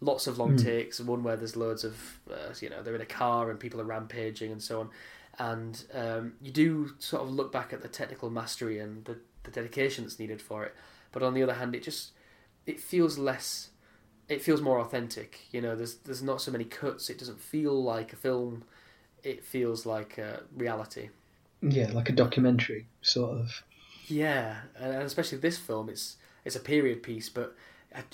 [0.00, 0.62] Lots of long Mm.
[0.62, 1.00] takes.
[1.00, 3.84] One where there's loads of, uh, you know, they're in a car and people are
[3.84, 4.90] rampaging and so on.
[5.38, 9.50] And um, you do sort of look back at the technical mastery and the, the
[9.50, 10.74] dedication that's needed for it.
[11.12, 12.12] But on the other hand, it just
[12.66, 13.70] it feels less.
[14.28, 15.40] It feels more authentic.
[15.52, 17.08] You know, there's there's not so many cuts.
[17.10, 18.64] It doesn't feel like a film.
[19.24, 21.08] It feels like a reality.
[21.60, 23.62] yeah like a documentary sort of
[24.06, 26.16] Yeah, and and especially this film, it's
[26.48, 27.54] it's a period piece, but
[27.94, 28.04] I'd,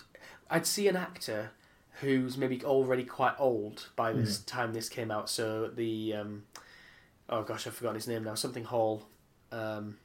[0.51, 1.53] I'd see an actor
[2.01, 5.31] who's maybe already quite old by this time this came out.
[5.31, 6.43] So the um,
[7.29, 8.35] oh gosh, I've forgotten his name now.
[8.35, 9.07] Something Hall.
[9.53, 9.99] Um,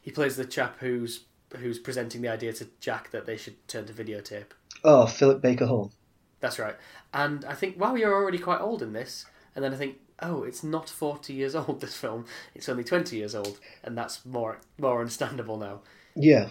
[0.00, 1.24] he plays the chap who's
[1.58, 4.52] who's presenting the idea to Jack that they should turn to videotape.
[4.82, 5.92] oh Philip Baker Hall
[6.40, 6.76] That's right.
[7.12, 9.26] And I think, wow, you're already quite old in this.
[9.54, 12.24] And then I think, oh, it's not 40 years old, this film.
[12.54, 13.60] It's only 20 years old.
[13.82, 15.82] And that's more more understandable now.
[16.16, 16.48] Yeah,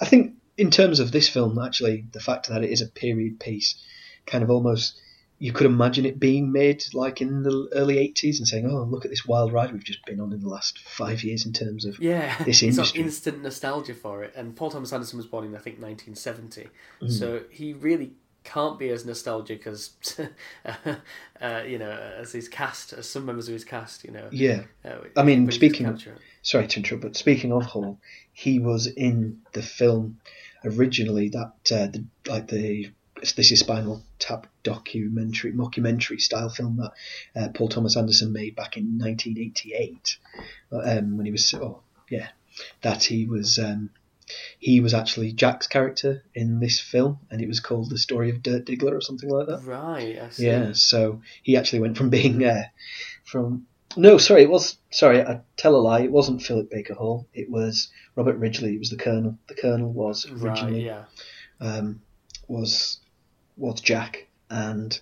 [0.00, 3.40] I think in terms of this film, actually, the fact that it is a period
[3.40, 3.76] piece,
[4.26, 5.00] kind of almost
[5.40, 9.04] you could imagine it being made like in the early '80s and saying, "Oh, look
[9.04, 11.84] at this wild ride we've just been on in the last five years in terms
[11.84, 14.34] of Yeah, This it's got instant nostalgia for it.
[14.34, 16.68] And Paul Thomas Anderson was born in, I think, 1970.
[17.02, 17.12] Mm.
[17.12, 18.12] So he really
[18.42, 19.90] can't be as nostalgic as,
[21.40, 24.28] uh, you know, as his cast, as some members of his cast, you know.
[24.32, 26.22] yeah." Uh, I mean, speaking- just capture it.
[26.48, 27.98] Sorry to interrupt, but speaking of Hall,
[28.32, 30.18] he was in the film
[30.64, 32.90] originally that uh, the, like the
[33.36, 36.92] this is Spinal Tap documentary mockumentary style film that
[37.38, 40.16] uh, Paul Thomas Anderson made back in 1988
[40.72, 42.28] um, when he was oh yeah
[42.80, 43.90] that he was um,
[44.58, 48.42] he was actually Jack's character in this film and it was called the story of
[48.42, 50.46] Dirk Diggler or something like that Right, I see.
[50.46, 52.64] yeah so he actually went from being uh,
[53.24, 57.26] from no sorry it was sorry I tell a lie it wasn't Philip Baker Hall
[57.32, 61.04] it was Robert Ridgely it was the Colonel the Colonel was originally Right, yeah.
[61.60, 62.00] um,
[62.48, 63.00] was
[63.58, 64.98] was Jack, and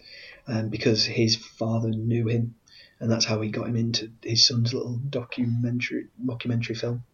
[0.48, 2.54] um, because his father knew him,
[3.00, 7.04] and that's how he got him into his son's little documentary mockumentary film.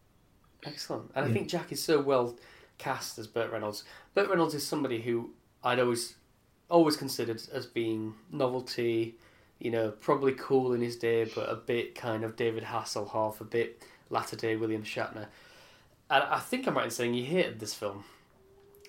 [0.64, 1.10] Excellent.
[1.14, 2.36] And I think Jack is so well
[2.78, 3.84] cast as Burt Reynolds.
[4.14, 5.30] Burt Reynolds is somebody who
[5.64, 6.14] I'd always
[6.70, 9.16] always considered as being novelty,
[9.62, 13.44] you know, probably cool in his day, but a bit kind of David Hasselhoff, a
[13.44, 15.26] bit latter day William Shatner.
[16.10, 18.02] And I think I'm right in saying you hated this film.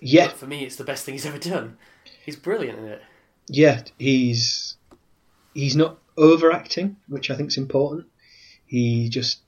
[0.00, 1.76] Yeah, But for me, it's the best thing he's ever done.
[2.26, 3.02] He's brilliant in it.
[3.46, 4.76] yeah, he's
[5.54, 8.08] he's not overacting, which I think is important.
[8.66, 9.38] He just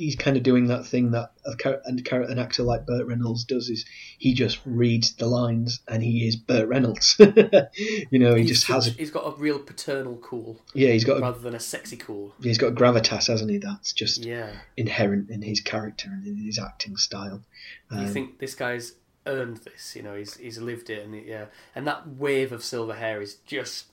[0.00, 3.44] he's kind of doing that thing that a, a char- an actor like Burt Reynolds
[3.44, 3.84] does is
[4.18, 7.16] he just reads the lines and he is Burt Reynolds.
[7.18, 11.04] you know, he He's just has a, He's got a real paternal cool yeah, he's
[11.04, 12.34] got a, rather than a sexy cool.
[12.42, 13.58] he's got gravitas, hasn't he?
[13.58, 14.50] That's just Yeah.
[14.76, 17.42] inherent in his character and in his acting style.
[17.90, 18.94] Do you Um, think this guy's
[19.26, 19.94] earned this.
[19.96, 23.34] You know, he's he's lived it, and yeah, and that wave of silver hair is
[23.46, 23.86] just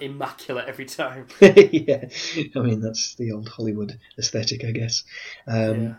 [0.00, 1.26] immaculate every time.
[1.40, 2.06] yeah,
[2.56, 5.04] I mean that's the old Hollywood aesthetic, I guess.
[5.46, 5.94] Um, yeah.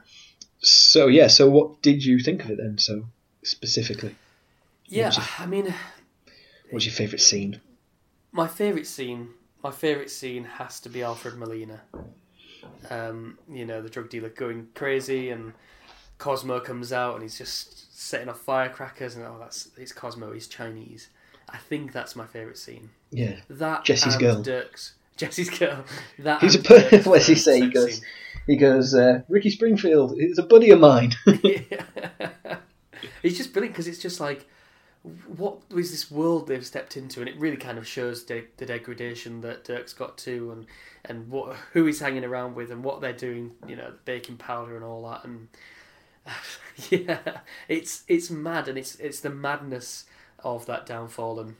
[0.60, 2.78] So yeah, so what did you think of it then?
[2.78, 3.06] So
[3.44, 4.16] specifically,
[4.88, 5.74] Yeah, your- I mean,
[6.72, 7.62] what's your favourite scene?
[8.32, 9.30] my favorite scene,
[9.64, 11.82] my favorite scene has to be Alfred Molina.
[12.90, 15.54] Um, you know, the drug dealer going crazy, and
[16.18, 20.34] Cosmo comes out, and he's just setting off firecrackers, and oh, that's it's Cosmo.
[20.34, 21.10] He's Chinese.
[21.50, 22.90] I think that's my favorite scene.
[23.16, 24.42] Yeah, That Jesse's girl.
[24.42, 25.86] Dirk's Jesse's girl.
[26.20, 27.62] That He's a per- Dirk's what does he say?
[27.62, 28.02] He goes-
[28.48, 31.14] he goes, uh, Ricky Springfield is a buddy of mine.
[33.24, 34.46] it's just brilliant because it's just like
[35.38, 38.66] what was this world they've stepped into and it really kind of shows de- the
[38.66, 40.66] degradation that dirk's got to and
[41.06, 44.76] and what who he's hanging around with and what they're doing you know baking powder
[44.76, 45.48] and all that and
[46.90, 47.20] yeah
[47.68, 50.06] it's it's mad and it's it's the madness
[50.44, 51.56] of that downfall and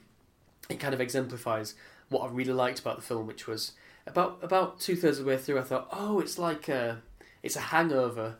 [0.68, 1.74] it kind of exemplifies
[2.08, 3.72] what i really liked about the film which was
[4.06, 7.02] about about two-thirds of the way through i thought oh it's like a
[7.42, 8.36] it's a hangover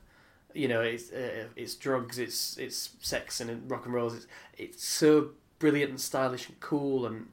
[0.57, 4.15] you know, it's uh, it's drugs, it's it's sex and rock and rolls.
[4.15, 7.27] It's it's so brilliant and stylish and cool, and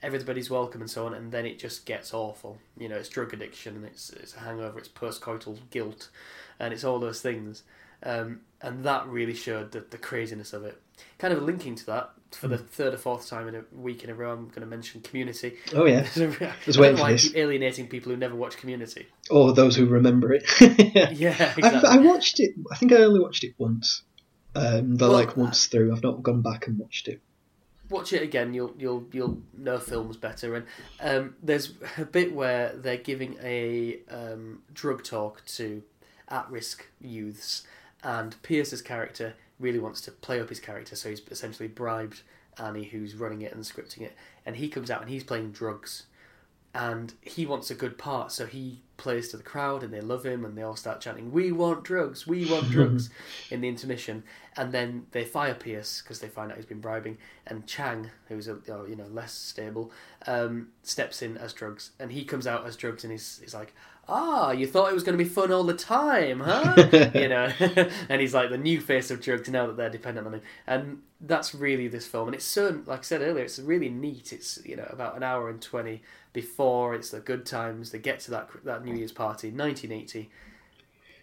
[0.00, 1.14] everybody's welcome and so on.
[1.14, 2.58] And then it just gets awful.
[2.78, 6.08] You know, it's drug addiction and it's it's a hangover, it's postcoital guilt,
[6.60, 7.64] and it's all those things.
[8.04, 10.80] Um, and that really showed the, the craziness of it.
[11.18, 14.10] Kind of linking to that, for the third or fourth time in a week in
[14.10, 15.56] a row, I'm going to mention Community.
[15.74, 17.34] oh yeah, I was waiting why this.
[17.34, 19.06] alienating people who never watch Community.
[19.30, 20.44] or those who remember it.
[21.18, 21.88] Yeah, exactly.
[21.88, 22.54] I watched it.
[22.72, 24.02] I think I only watched it once.
[24.54, 25.92] Um, the Well, like once through.
[25.94, 27.20] I've not gone back and watched it.
[27.90, 30.66] watch it again you'll you'll you'll know films better and
[31.00, 35.82] um, there's a bit where they're giving a um, drug talk to
[36.28, 37.62] at-risk youths
[38.02, 42.22] and Pierce's character really wants to play up his character so he's essentially bribed
[42.58, 46.04] Annie who's running it and scripting it and he comes out and he's playing drugs
[46.74, 50.26] and he wants a good part so he plays to the crowd and they love
[50.26, 53.10] him and they all start chanting we want drugs we want drugs
[53.50, 54.22] in the intermission.
[54.56, 58.48] And then they fire Pierce because they find out he's been bribing and Chang who's
[58.48, 59.92] a you know less stable
[60.26, 61.90] um, steps in as drugs.
[61.98, 63.74] And he comes out as drugs and he's, he's like
[64.10, 67.10] ah you thought it was going to be fun all the time huh?
[67.14, 67.52] You know?
[68.08, 70.42] And he's like the new face of drugs now that they're dependent on him.
[70.66, 72.28] And that's really this film.
[72.28, 74.32] And it's so like I said earlier it's really neat.
[74.32, 78.20] It's you know about an hour and 20 before it's the good times they get
[78.20, 80.28] to that that New Year's party 1980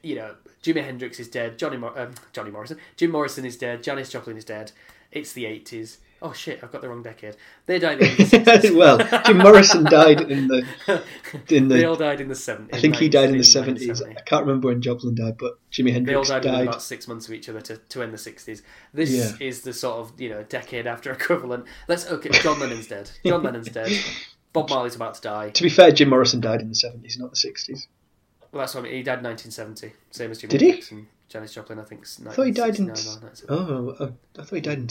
[0.04, 3.84] you know Jimi Hendrix is dead Johnny Mor- um, Johnny Morrison Jim Morrison is dead
[3.84, 4.72] Janis Joplin is dead
[5.12, 8.76] it's the 80s oh shit I've got the wrong decade they died in the 60s
[8.76, 10.66] well, Jim Morrison died in the
[11.50, 11.76] in the.
[11.76, 13.88] they all died in the 70s I think he died in the seventies.
[13.88, 14.18] 1970.
[14.20, 16.68] I can't remember when Joplin died, but Jimi They all Hendrix died died.
[16.68, 18.64] about six months of each other to, to end the sixties.
[18.94, 19.32] This Yeah.
[19.46, 21.66] is the sort of you know decade after equivalent.
[21.88, 22.30] Let's okay.
[22.30, 23.10] John Lennon's dead.
[23.26, 23.92] John Lennon's dead.
[24.56, 25.50] Bob Marley's about to die.
[25.52, 27.88] To be fair, Jim Morrison died in the seventies, not the sixties.
[28.52, 28.94] Well, that's what I mean.
[28.94, 30.84] He died in nineteen seventy, same as Jimi Did he?
[30.92, 31.78] And Janis Joplin.
[31.80, 32.06] I think.
[32.28, 32.88] I thought he died in.
[32.88, 33.48] 1969 or 1970.
[33.50, 34.86] Oh, uh, I thought he died in.
[34.86, 34.90] I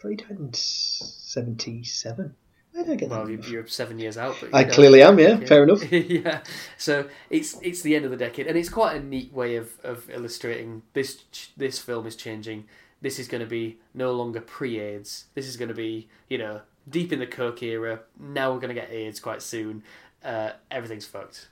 [0.00, 2.34] thought he died in seventy-seven.
[2.76, 3.48] I don't get Well, that.
[3.48, 4.72] you're seven years out, but you I know.
[4.72, 5.18] clearly am.
[5.18, 5.90] Yeah, fair enough.
[5.92, 6.42] yeah.
[6.76, 9.70] So it's it's the end of the decade, and it's quite a neat way of,
[9.84, 11.22] of illustrating this.
[11.56, 12.64] This film is changing.
[13.00, 15.26] This is going to be no longer pre-AIDS.
[15.34, 18.00] This is going to be you know deep in the coke era.
[18.18, 19.82] Now we're going to get AIDS quite soon.
[20.22, 21.48] Uh, everything's fucked.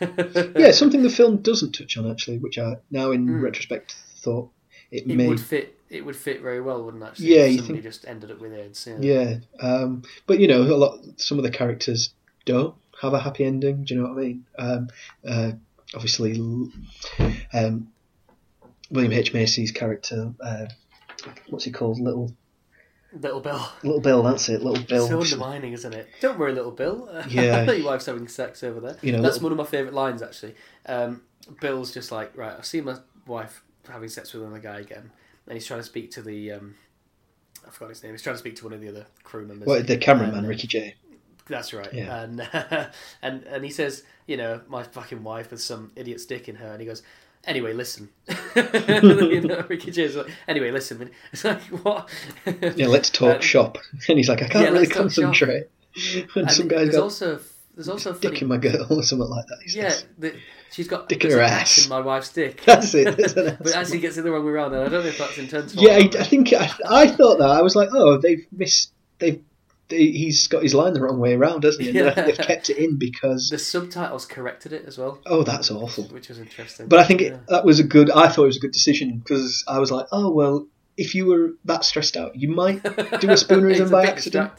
[0.00, 3.42] yeah, something the film doesn't touch on actually, which I now in Mm.
[3.42, 4.50] retrospect thought
[4.90, 5.28] it, It may.
[5.28, 5.76] would fit.
[5.88, 7.06] It would fit very well, wouldn't it?
[7.06, 8.86] Actually, Yeah, if you somebody think- just ended up with AIDS.
[8.86, 8.98] Yeah.
[9.00, 10.98] Yeah, um, but you know, a lot.
[11.16, 12.12] Some of the characters
[12.44, 13.84] don't have a happy ending.
[13.84, 14.44] Do you know what I mean?
[14.58, 14.88] Um,
[15.26, 15.52] uh,
[15.94, 16.40] obviously,
[17.52, 17.88] um,
[18.90, 20.32] William H Macy's character.
[20.40, 20.66] Uh,
[21.48, 22.00] what's he called?
[22.00, 22.32] Little
[23.12, 23.66] Little Bill.
[23.82, 24.22] Little Bill.
[24.22, 24.62] That's it.
[24.62, 25.06] Little Bill.
[25.08, 26.08] So undermining, isn't it?
[26.20, 27.08] Don't worry, little Bill.
[27.28, 27.70] Yeah.
[27.70, 28.96] your wife's having sex over there.
[29.02, 30.54] You know, that's little- one of my favourite lines actually.
[30.86, 31.22] Um,
[31.60, 35.10] Bill's just like, right, I've seen my wife having sex with another guy again,
[35.46, 36.74] and he's trying to speak to the, um,
[37.66, 38.12] I forgot his name.
[38.12, 39.66] He's trying to speak to one of the other crew members.
[39.66, 40.94] What, the cameraman, Ricky Jay
[41.48, 41.92] That's right.
[41.92, 42.22] Yeah.
[42.22, 42.46] And
[43.22, 46.68] and and he says, you know, my fucking wife with some idiot stick in her,
[46.72, 47.02] and he goes.
[47.44, 48.08] Anyway, listen.
[48.54, 51.10] you know, Ricky like, anyway, listen.
[51.32, 52.08] It's like what?
[52.76, 53.78] Yeah, let's talk Um, shop.
[54.08, 55.24] And he's like, I can't yeah, really let's talk shop.
[55.24, 55.70] concentrate.
[56.36, 57.40] And, some guy's there's got also
[57.74, 59.58] there's also a dick funny in my girl or something like that.
[59.64, 60.34] He Yeah, the,
[60.70, 61.84] she's got Dick in her a ass.
[61.84, 62.62] in my wife's dick.
[62.64, 63.16] That's it.
[63.16, 63.74] But ass.
[63.74, 65.82] actually gets it the wrong way around, and I don't know if that's intentional.
[65.84, 67.48] Yeah, I, I think I, I thought that.
[67.50, 68.92] I was like, oh, they've missed.
[69.18, 69.42] They've.
[69.90, 71.90] He's got his line the wrong way around, hasn't he?
[71.98, 72.24] And uh, Yeah.
[72.26, 73.48] They've kept it in because.
[73.50, 76.04] the subtitles corrected it as well, Oh, that's awful.
[76.04, 76.88] which was interesting.
[76.88, 77.28] But I think Yeah.
[77.28, 78.10] it, that was a good.
[78.10, 81.26] I thought it was a good decision because I was like, oh well, if you
[81.26, 84.52] were that stressed out, you might do a spoonerism a by bit accident.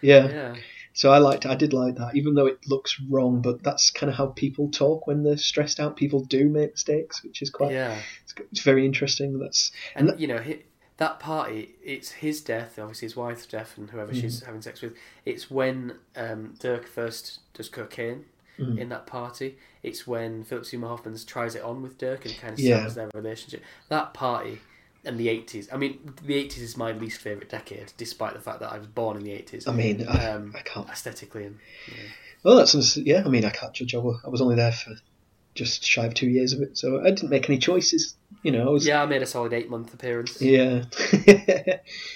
[0.00, 0.28] Yeah.
[0.28, 0.54] Yeah.
[0.92, 3.42] So I liked, I did like that, even though it looks wrong.
[3.42, 5.96] But that's kind of how people talk when they're stressed out.
[5.96, 7.96] People do make mistakes, which is quite, Yeah.
[8.24, 9.38] it's, it's very interesting.
[9.38, 10.58] That's And you know, hi
[11.00, 14.20] that party, it's his death, obviously his wife's death, and whoever Mm.
[14.20, 14.94] she's having sex with.
[15.24, 18.26] It's when um, Dirk first does cocaine
[18.58, 18.78] Mm.
[18.78, 19.56] in that party.
[19.82, 22.86] It's when Philip Seymour Hoffman tries it on with Dirk and kind of Yeah.
[22.88, 23.62] their relationship.
[23.88, 24.60] That party
[25.02, 25.66] and the eighties.
[25.72, 28.86] I mean, the eighties is my least favorite decade, despite the fact that I was
[28.86, 29.66] born in the eighties.
[29.66, 30.86] I mean, I, Um, I can't.
[30.90, 31.58] aesthetically and
[32.42, 33.22] Well, that's yeah.
[33.24, 33.94] I mean, I can't judge.
[33.94, 34.94] I was only there for
[35.60, 38.16] just shy of two years of it, so I didn't make any choices.
[38.42, 40.40] You know, I was yeah, I made a solid eight month appearance.
[40.40, 40.84] yeah,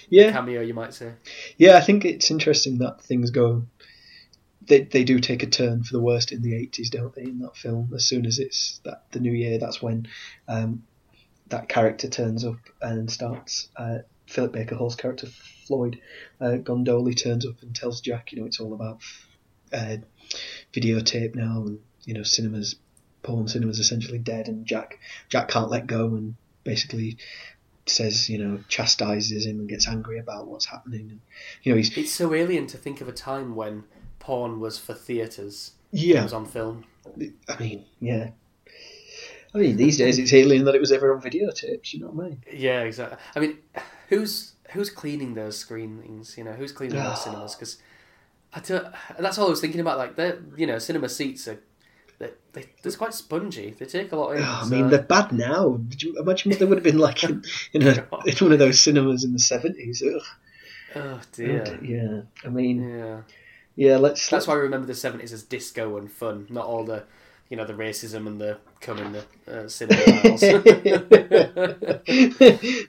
[0.08, 1.12] yeah, Cameo, you might say.
[1.58, 1.76] yeah.
[1.76, 3.66] I think it's interesting that things go.
[4.62, 7.24] They they do take a turn for the worst in the eighties, don't they?
[7.24, 10.08] In that film, as soon as it's that the new year, that's when
[10.48, 10.84] um,
[11.48, 13.68] that character turns up and starts.
[13.76, 16.00] Uh, Philip Baker Hall's character Floyd
[16.40, 19.00] uh, Gondolli turns up and tells Jack, you know, it's all about
[19.70, 19.98] uh,
[20.72, 22.76] videotape now, and you know, cinemas,
[23.24, 27.18] porn cinemas essentially dead, and Jack Jack can't let go, and basically
[27.86, 31.20] says, you know, chastises him and gets angry about what's happening, and
[31.62, 33.84] you know, he's It's so alien to think of a time when
[34.20, 35.72] porn was for theatres.
[35.90, 36.84] Yeah, It was on film.
[37.48, 38.30] I mean, yeah.
[39.54, 41.92] I mean, these days it's alien that it was ever on videotapes.
[41.92, 42.42] You know what I mean?
[42.52, 43.18] Yeah, exactly.
[43.36, 43.58] I mean,
[44.08, 46.36] who's who's cleaning those screenings?
[46.36, 47.14] You know, who's cleaning those ah.
[47.14, 47.54] cinemas?
[47.54, 47.78] Because
[48.52, 48.92] I don't.
[49.18, 49.98] That's all I was thinking about.
[49.98, 51.60] Like, they you know, cinema seats are.
[52.18, 53.74] They, they, they're quite spongy.
[53.78, 54.42] They take a lot in.
[54.42, 55.78] Oh, I so- mean, they're bad now.
[55.88, 58.58] Did you imagine what they would have been like in, in, a, in one of
[58.58, 60.02] those cinemas in the seventies?
[60.06, 60.20] Oh,
[60.96, 61.78] oh dear.
[61.82, 63.20] Yeah, I mean, Yeah.
[63.76, 63.96] yeah.
[63.96, 64.28] Let's.
[64.28, 67.04] That's why I remember the seventies as disco and fun, not all the,
[67.50, 69.24] you know, the racism and the coming in the
[69.64, 70.42] uh, cinema aisles.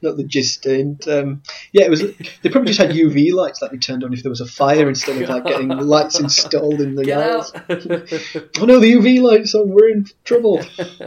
[0.01, 1.41] Not the gist and um,
[1.71, 2.01] yeah, it was.
[2.41, 4.87] They probably just had UV lights that they turned on if there was a fire
[4.89, 7.53] instead of like getting lights installed in the Get aisles.
[7.55, 7.63] out!
[8.61, 9.69] Oh no, the UV lights on.
[9.69, 10.61] We're in trouble.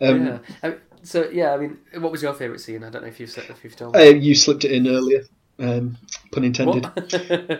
[0.00, 0.38] Um, yeah.
[0.62, 2.84] I mean, so yeah, I mean, what was your favourite scene?
[2.84, 4.00] I don't know if you've if you've told me.
[4.00, 5.24] uh, you slipped it in earlier.
[5.58, 5.98] Um,
[6.30, 6.84] pun intended.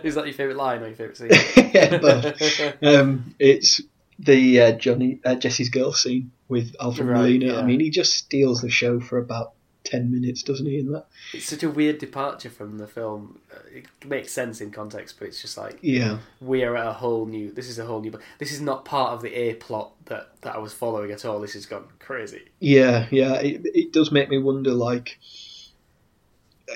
[0.05, 1.31] Is that your favourite line or your favourite scene?
[1.75, 2.77] yeah, both.
[2.85, 3.81] Um, it's
[4.19, 7.47] the uh, Johnny uh, Jessie's girl scene with Alfred Right, Molina.
[7.55, 7.59] yeah.
[7.59, 9.53] I mean, he just steals the show for about
[9.85, 10.79] ten minutes, doesn't he?
[10.81, 13.39] In that, It's such a weird departure from the film.
[13.73, 17.53] It makes sense in context, but it's just like yeah, we're at a whole new.
[17.53, 18.13] This is a whole new.
[18.39, 21.41] This is not part of the A plot that that I was following at all.
[21.41, 22.43] This has gone crazy.
[22.61, 23.35] yeah, yeah.
[23.35, 25.19] It, it does make me wonder, like,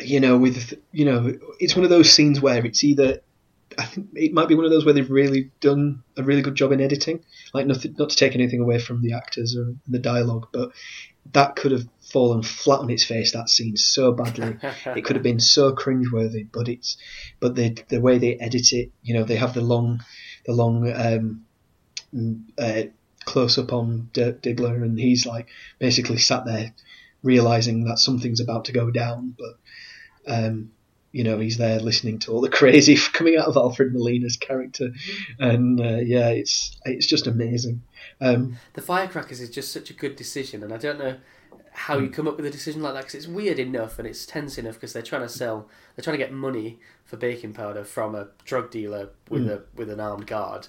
[0.03, 3.21] you know, with you know, it's one of those scenes where it's either.
[3.79, 6.55] I think it might be one of those where they've really done a really good
[6.55, 7.25] job in editing.
[7.55, 10.73] Like, nothing, not to take anything away from the actors or the dialogue, but
[11.33, 13.33] that could have fallen flat on its face.
[13.33, 14.57] That scene so badly.
[14.87, 16.97] it could have been so cringeworthy, but it's
[17.41, 20.03] but the the way they edit it, you know, they have the long
[20.47, 21.45] the long um,
[22.15, 22.91] mm, uh,
[23.25, 26.75] close up on Dirk Diggler, and he's like basically sat there
[27.23, 30.73] realizing that something's about to go down, but um,
[31.13, 34.91] you know he's there listening to all the crazy coming out of Alfred Molina's character,
[35.39, 37.83] and uh, yeah, it's it's just amazing.
[38.21, 41.19] Um, The firecrackers is just such a good decision, and I don't know
[41.75, 44.27] how you come up with a decision like that because it's weird enough and it's
[44.27, 47.83] tense enough because they're trying to sell, they're trying to get money for baking powder
[47.83, 50.69] from a drug dealer with a with an armed guard,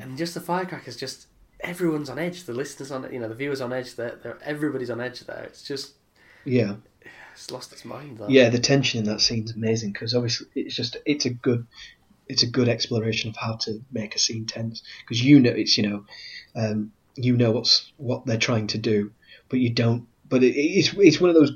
[0.00, 1.26] and just the firecrackers, just
[1.60, 2.44] everyone's on edge.
[2.44, 3.94] The listeners on, you know, the viewers on edge.
[3.94, 5.44] They're, they're everybody's on edge there.
[5.44, 5.92] It's just
[6.44, 6.74] yeah.
[7.32, 8.18] It's lost its mind.
[8.18, 8.30] That.
[8.30, 11.66] Yeah, the tension in that scene's amazing because obviously it's just it's a good
[12.28, 15.76] it's a good exploration of how to make a scene tense because you know it's
[15.76, 16.04] you know
[16.54, 19.12] um, you know what's what they're trying to do,
[19.48, 20.06] but you don't.
[20.28, 21.52] But it, it's it's one of those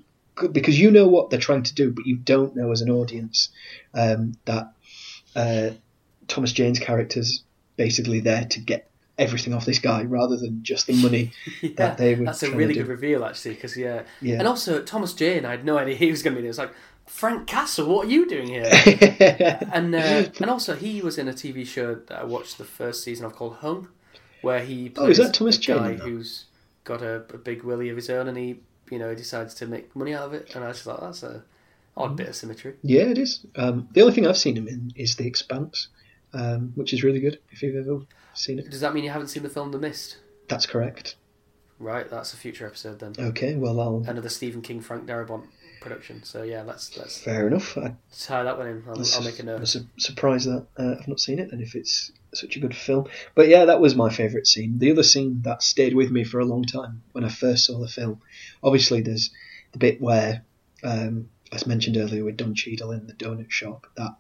[0.53, 3.49] because you know what they're trying to do, but you don't know as an audience
[3.95, 4.73] um, that
[5.35, 5.71] uh,
[6.29, 7.43] Thomas Jane's character's
[7.77, 11.99] basically there to get everything off this guy rather than just the money Yeah, that
[11.99, 14.03] they were that's a really good reveal actually because yeah.
[14.21, 14.39] Yeah.
[14.39, 16.51] and also Thomas Jane I had no idea he was going to be there.
[16.51, 16.73] It's like
[17.07, 18.65] Frank Castle, what are you doing here?
[19.73, 23.05] and uh, and also he was in a TV show that I watched the first
[23.05, 23.89] season of called Hung,
[24.43, 26.47] where he Oh, plays is that Thomas a Jane guy who's
[26.85, 28.61] got a, a big willy of his own, and he
[28.91, 31.45] you know decides to make money out of it, and I just thought that's a
[31.97, 32.75] odd bit of symmetry.
[32.83, 33.47] Yeah, it is.
[33.55, 35.89] Um, the only thing I've seen him in is The Expanse,
[36.37, 37.39] um, which is really good.
[37.51, 38.01] If you've ever
[38.34, 40.18] seen it, Does that mean you haven't seen the film The Mist?
[40.49, 41.16] that's correct.
[41.78, 43.14] Right, that's a future episode then.
[43.18, 44.05] Okay, well, I'll.
[44.07, 45.47] Another Stephen King Frank Darabont
[45.80, 46.22] production.
[46.22, 47.76] So yeah, let's let's Fair enough.
[47.76, 48.82] I, tie that one in.
[48.89, 51.74] I'll, I'll make a I'm su- surprised that uh, I've not seen it, and if
[51.74, 53.09] it's such a good film.
[53.34, 54.78] But yeah, that was my favourite scene.
[54.78, 57.78] The other scene that stayed with me for a long time when I first saw
[57.78, 58.20] the film.
[58.62, 59.30] Obviously, there's
[59.72, 60.45] the bit where
[60.82, 63.87] um, as mentioned earlier with Don Cheadle in the donut shop.
[63.97, 64.16] That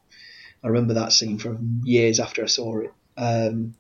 [0.66, 2.92] I remember that scene from years after I saw it.
[3.16, 3.74] Um,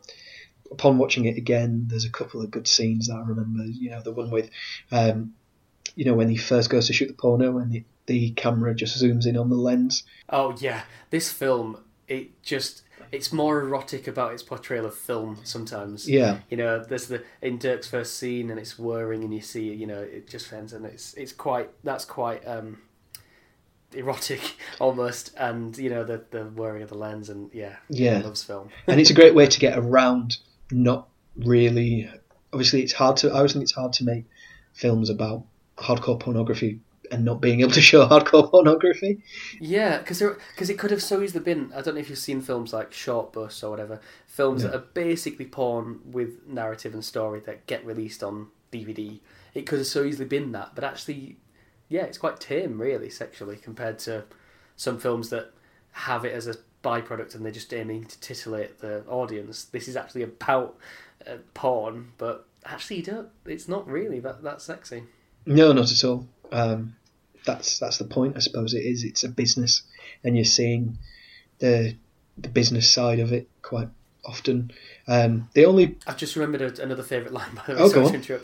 [0.70, 3.64] upon watching it again, there's a couple of good scenes that I remember.
[3.64, 4.50] You know, the one with,
[4.92, 5.34] um,
[5.96, 9.02] you know, when he first goes to shoot the porno and the, the camera just
[9.02, 10.04] zooms in on the lens.
[10.30, 16.08] Oh yeah, this film it just it's more erotic about its portrayal of film sometimes.
[16.08, 19.72] Yeah, You know, there's the in Dirk's first scene and it's whirring and you see
[19.74, 22.78] you know it just ends and it's it's quite that's quite um
[23.96, 28.18] erotic almost and you know the the whirring of the lens and yeah Yeah.
[28.20, 30.36] loves film and it's a great way to get around
[30.70, 32.08] not really.
[32.52, 33.30] Obviously, it's hard to.
[33.30, 34.24] I always think it's hard to make
[34.72, 35.44] films about
[35.76, 36.80] hardcore pornography
[37.10, 39.22] and not being able to show hardcore pornography.
[39.60, 41.70] Yeah, because because it could have so easily been.
[41.74, 44.70] I don't know if you've seen films like Shortbus or whatever, films No.
[44.70, 49.20] that are basically porn with narrative and story that get released on DVD.
[49.54, 51.36] It could have so easily been that, but actually,
[51.88, 54.24] yeah, it's quite tame, really, sexually compared to
[54.76, 55.52] some films that
[55.92, 59.64] have it as a byproduct and they're just aiming to titillate the audience.
[59.64, 60.76] This is actually about
[61.26, 63.28] uh, porn, but actually, you don't.
[63.44, 65.04] It's not really that that sexy.
[65.46, 66.28] No, not at all.
[66.52, 66.96] Um,
[67.44, 68.36] that's that's the point.
[68.36, 69.04] I suppose it is.
[69.04, 69.82] It's a business,
[70.24, 70.98] and you're seeing
[71.58, 71.96] the
[72.36, 73.88] the business side of it quite
[74.24, 74.72] often.
[75.08, 77.80] Um, the only I've just remembered a, another favourite line, by the way.
[77.80, 78.40] Oh, sorry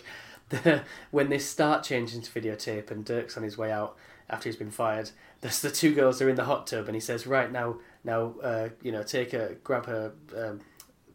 [0.52, 0.78] go to on.
[0.78, 0.80] interrupt.
[0.80, 3.96] The, when they start changing to videotape and Dirk's on his way out
[4.30, 7.00] after he's been fired, there's the two girls are in the hot tub and he
[7.00, 10.60] says, "Right now, now, uh, you know, take her, grab her um,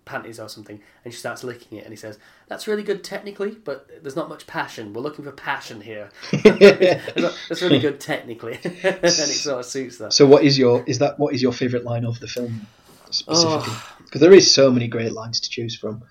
[0.05, 3.51] panties or something," and she starts licking it, and he says, "That's really good technically,
[3.51, 4.93] but there's not much passion.
[4.93, 6.09] We're looking for passion here.
[6.31, 10.99] That's really good technically, and it sort of suits that." so what is your is
[10.99, 12.67] that what is your favourite line of the film
[13.09, 13.73] specifically?
[13.73, 13.93] Oh.
[14.07, 16.03] Because there is so many great lines to choose from,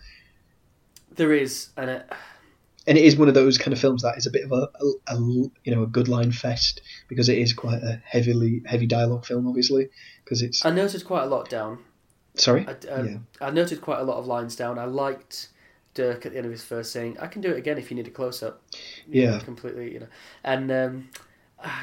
[1.15, 2.13] There is, and it,
[2.87, 4.69] and it is one of those kind of films that is a bit of a,
[4.81, 8.87] a, a you know a good line fest because it is quite a heavily heavy
[8.87, 9.89] dialogue film, obviously.
[10.25, 11.79] Because it's I noted quite a lot down.
[12.35, 14.79] sorry, I, um, yeah, I noted quite a lot of lines down.
[14.79, 15.49] I liked
[15.95, 17.97] Dirk at the end of his first saying, "I can do it again if you
[17.97, 18.63] need a close up."
[19.09, 19.39] Yeah.
[19.41, 19.93] completely.
[19.93, 20.09] You know,
[20.45, 21.09] and um,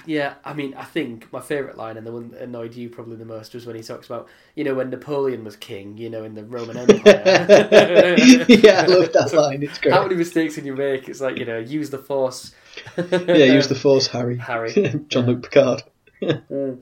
[0.06, 3.16] yeah, I mean, I think my favourite line and the one that annoyed you probably
[3.16, 6.24] the most was when he talks about, you know, when Napoleon was king, you know,
[6.24, 7.02] in the Roman Empire.
[8.48, 9.64] yeah, I love that line.
[9.64, 9.94] It's great.
[9.94, 11.10] How many mistakes can you make?
[11.10, 12.54] It's like you know, use the force.
[12.98, 14.38] yeah, use the force, Harry.
[14.38, 14.72] Harry.
[15.08, 15.84] Jean-Luc Picard.
[16.22, 16.82] Mm.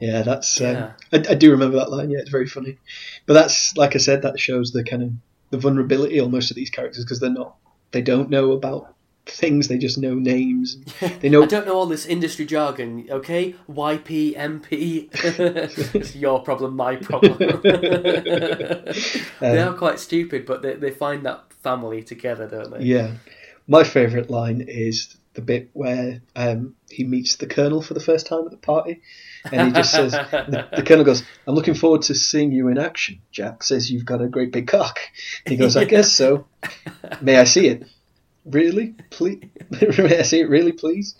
[0.00, 0.60] Yeah, that's.
[0.60, 2.10] Um, I, I do remember that line.
[2.10, 2.78] Yeah, it's very funny.
[3.26, 5.10] But that's like I said, that shows the kind of
[5.50, 7.56] the vulnerability almost of these characters because they're not.
[7.90, 8.93] They don't know about
[9.26, 9.68] things.
[9.68, 10.76] They just know names.
[11.20, 11.42] They know.
[11.42, 13.54] I don't know all this industry jargon, okay?
[13.68, 15.08] YP, MP.
[15.94, 17.38] it's your problem, my problem.
[17.62, 22.84] they Um, are quite stupid, but they, they find that family together, don't they?
[22.84, 23.12] Yeah,
[23.66, 28.26] my favourite line is the bit where um, he meets the colonel for the first
[28.26, 29.00] time at the party,
[29.50, 32.78] and he just says, the, the colonel goes, "I'm looking forward to seeing you in
[32.78, 35.00] action." Jack says, "You've got a great big cock."
[35.46, 36.46] He goes, "I guess so.
[37.20, 37.84] May I see it?"
[38.44, 39.42] Really, please.
[39.98, 40.48] May I see it?
[40.48, 41.14] Really, please.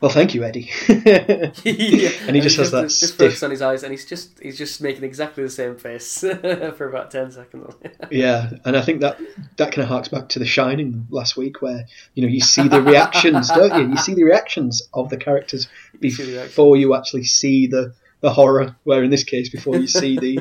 [0.00, 0.70] Well, thank you, Eddie.
[0.88, 4.56] And he just has that just stiff- focus on his eyes, and he's just he's
[4.56, 7.74] just making exactly the same face for about ten seconds.
[8.10, 9.18] Yeah, and I think that
[9.56, 11.84] that kind of harks back to The Shining last week, where
[12.14, 13.90] you know you see the reactions, don't you?
[13.90, 15.68] You see the reactions of the characters
[16.00, 16.48] You see the reaction.
[16.48, 18.76] before you actually see the the horror.
[18.84, 20.36] Where in this case, before you see the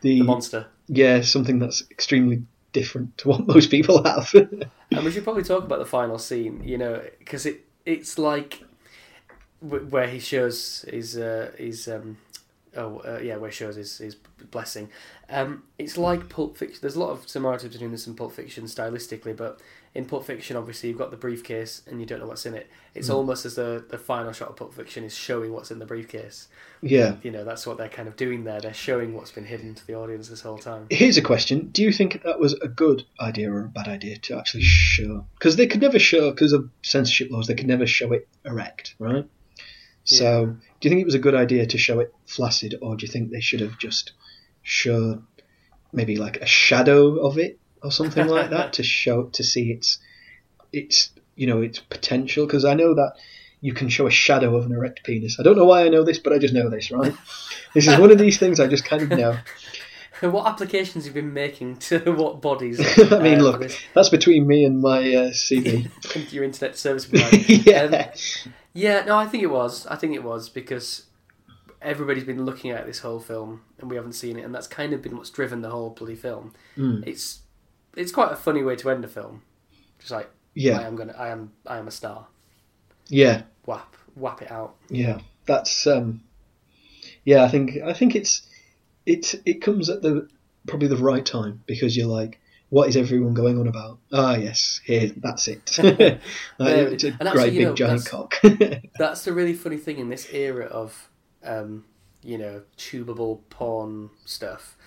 [0.00, 0.66] the, the monster.
[0.86, 4.32] yeah something that's extremely different to what most people have.
[4.94, 8.62] And we should probably talk about the final scene, you know, because it it's like
[9.60, 12.18] wh- where he shows his uh, his um
[12.76, 14.16] oh uh, yeah where shows his his
[14.50, 14.88] blessing.
[15.30, 16.78] Um, it's like Pulp Fiction.
[16.82, 19.60] There's a lot of similarities between this and Pulp Fiction stylistically, but
[19.94, 22.70] in Pulp Fiction, obviously you've got the briefcase and you don't know what's in it.
[22.94, 23.14] It's Mm.
[23.14, 26.48] almost as the the final shot of Pulp Fiction is showing what's in the briefcase.
[26.82, 27.16] yeah.
[27.22, 28.60] You know, that's what they're kind of doing there.
[28.60, 30.86] They're showing what's been hidden to the audience this whole time.
[30.90, 34.16] Here's a question: Do you think that was a good idea or a bad idea
[34.18, 35.26] to actually show?
[35.38, 38.94] Because they could never show, because of censorship laws, they could never show it erect,
[38.98, 39.26] right?
[40.04, 43.06] So, do you think it was a good idea to show it flaccid, or do
[43.06, 44.12] you think they should have just
[44.62, 45.22] showed
[45.92, 49.98] maybe like a shadow of it or something like that to show to see its
[50.72, 52.46] its you know its potential?
[52.46, 53.14] Because I know that
[53.60, 55.38] you can show a shadow of an erect penis.
[55.38, 57.14] I don't know why I know this, but I just know this, right?
[57.74, 59.38] this is one of these things I just kind of know.
[60.30, 62.80] what applications you've you been making to what bodies?
[62.80, 63.78] I mean, uh, look, this?
[63.94, 65.88] that's between me and my uh, CV.
[66.32, 67.36] your internet service provider.
[67.36, 68.08] yeah.
[68.44, 69.86] Um, yeah, no, I think it was.
[69.86, 71.06] I think it was because
[71.80, 74.92] everybody's been looking at this whole film and we haven't seen it, and that's kind
[74.92, 76.52] of been what's driven the whole bloody film.
[76.76, 77.06] Mm.
[77.06, 77.40] It's
[77.96, 79.42] it's quite a funny way to end a film.
[79.98, 82.26] Just like yeah, I am gonna, I am, I am a star.
[83.08, 84.74] yeah, Whap, whap it out.
[84.90, 86.22] Yeah, that's um,
[87.24, 87.44] yeah.
[87.44, 88.42] I think I think it's
[89.06, 90.28] it it comes at the
[90.66, 92.40] probably the right time because you're like,
[92.72, 93.98] what is everyone going on about?
[94.14, 95.78] Ah, yes, here, that's it.
[96.58, 98.40] like, it's a And great you big know, giant that's- cock.
[98.98, 101.10] That's the really funny thing in this era of,
[101.44, 101.84] um,
[102.22, 104.78] you know, tubable porn stuff.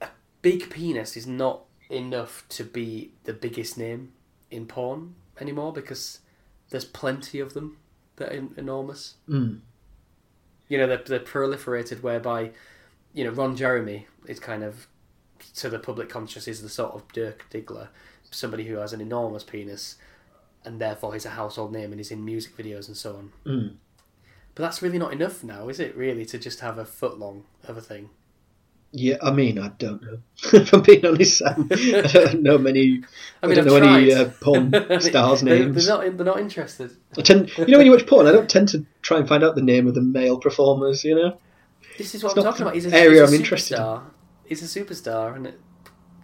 [0.00, 0.08] A
[0.42, 4.10] big penis is not enough to be the biggest name
[4.50, 6.18] in porn anymore because
[6.70, 7.76] there's plenty of them
[8.16, 9.14] that are enormous.
[9.28, 9.60] Mm.
[10.68, 12.50] You know, they're, they're proliferated whereby,
[13.14, 14.88] you know, Ron Jeremy is kind of,
[15.56, 17.88] to the public conscious, is the sort of Dirk Diggler,
[18.30, 19.96] somebody who has an enormous penis
[20.64, 23.32] and therefore he's a household name and he's in music videos and so on.
[23.46, 23.74] Mm.
[24.54, 25.96] But that's really not enough now, is it?
[25.96, 28.10] Really, to just have a foot long of a thing.
[28.92, 30.18] Yeah, I mean, I don't know.
[30.52, 33.02] if I'm being honest, Sam, I don't know many.
[33.42, 35.86] I mean, I don't I've know any uh, porn stars' names.
[35.86, 36.16] They're not.
[36.16, 36.96] They're not interested.
[37.16, 39.44] I tend, you know, when you watch porn, I don't tend to try and find
[39.44, 41.04] out the name of the male performers.
[41.04, 41.38] You know,
[41.96, 42.74] This is what It's I'm talking about.
[42.74, 44.00] He's a, area he's a I'm interested in.
[44.50, 45.58] He's a superstar, and it,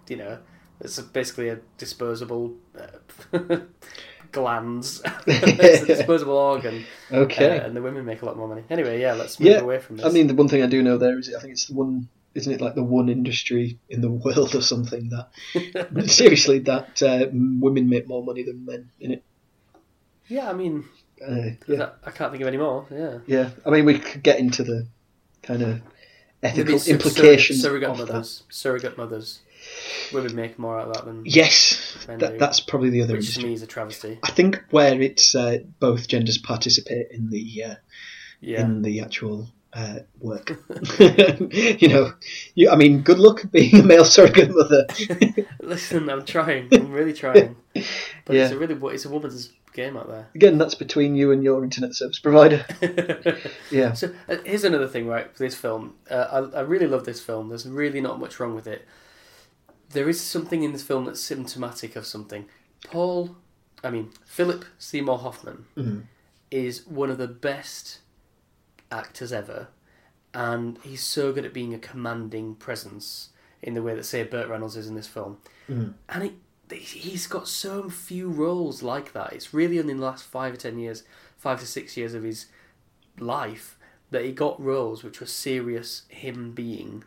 [0.08, 0.38] you know,
[0.80, 3.56] it's basically a disposable uh,
[4.32, 5.00] glands.
[5.26, 7.58] it's a disposable organ, okay.
[7.58, 8.64] uh, and the women make a lot more money.
[8.68, 10.06] Anyway, yeah, let's move Yeah, away from this.
[10.06, 12.08] I mean, the one thing I do know there is I think it's the one,
[12.34, 15.30] isn't it, like the one industry in the world or something that
[16.10, 19.22] seriously that uh, women make more money than men in it.
[20.28, 20.84] yeah, I mean,
[21.26, 22.86] Uh, yeah, I can't think of any more.
[22.90, 23.18] Yeah.
[23.26, 23.50] yeah.
[23.64, 24.86] I mean, we could get into the
[25.42, 25.80] kind of
[26.46, 28.06] ethical sur- implications surrogate of that.
[28.08, 28.42] mothers.
[28.48, 29.40] Surrogate mothers.
[30.12, 33.42] Women make more out of that than Yes, that, that's probably the other which to
[33.44, 34.18] me is a travesty.
[34.22, 37.74] I think where it's uh, both genders participate in the uh,
[38.40, 38.60] Yeah.
[38.62, 40.58] in the actual uh, work.
[40.98, 42.12] you know,
[42.54, 44.86] you, I mean, good luck being a male surrogate mother.
[45.60, 46.68] Listen, I'm trying.
[46.72, 47.56] I'm really trying.
[48.24, 48.44] But Yeah.
[48.44, 50.28] it's a really it's a woman's game out there.
[50.34, 52.64] Again, that's between you and your internet service provider.
[53.70, 53.92] Yeah.
[53.92, 55.30] so uh, here's another thing, right?
[55.36, 57.50] For this film, uh, I, I really love this film.
[57.50, 58.86] There's really not much wrong with it.
[59.90, 62.46] There is something in this film that's symptomatic of something.
[62.90, 63.36] Paul,
[63.84, 66.02] I mean Philip Seymour Hoffman, Mhm.
[66.50, 67.98] is one of the best
[68.90, 69.68] actors ever,
[70.34, 73.30] and he's so good at being a commanding presence
[73.62, 75.38] in the way that say Burt Reynolds is in this film.
[75.68, 75.94] Mhm.
[76.08, 79.32] And it, he's got so few roles like that.
[79.32, 81.04] It's really only in the last five or ten years,
[81.36, 82.46] five to six years of his
[83.18, 83.78] life
[84.10, 87.02] that he got roles which were serious him being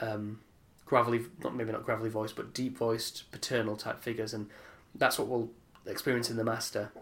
[0.00, 0.40] um,
[0.86, 4.48] gravelly, not maybe not gravelly voiced, but deep voiced paternal type figures, and
[4.94, 5.50] that's what we'll
[5.86, 6.92] experience in The Master.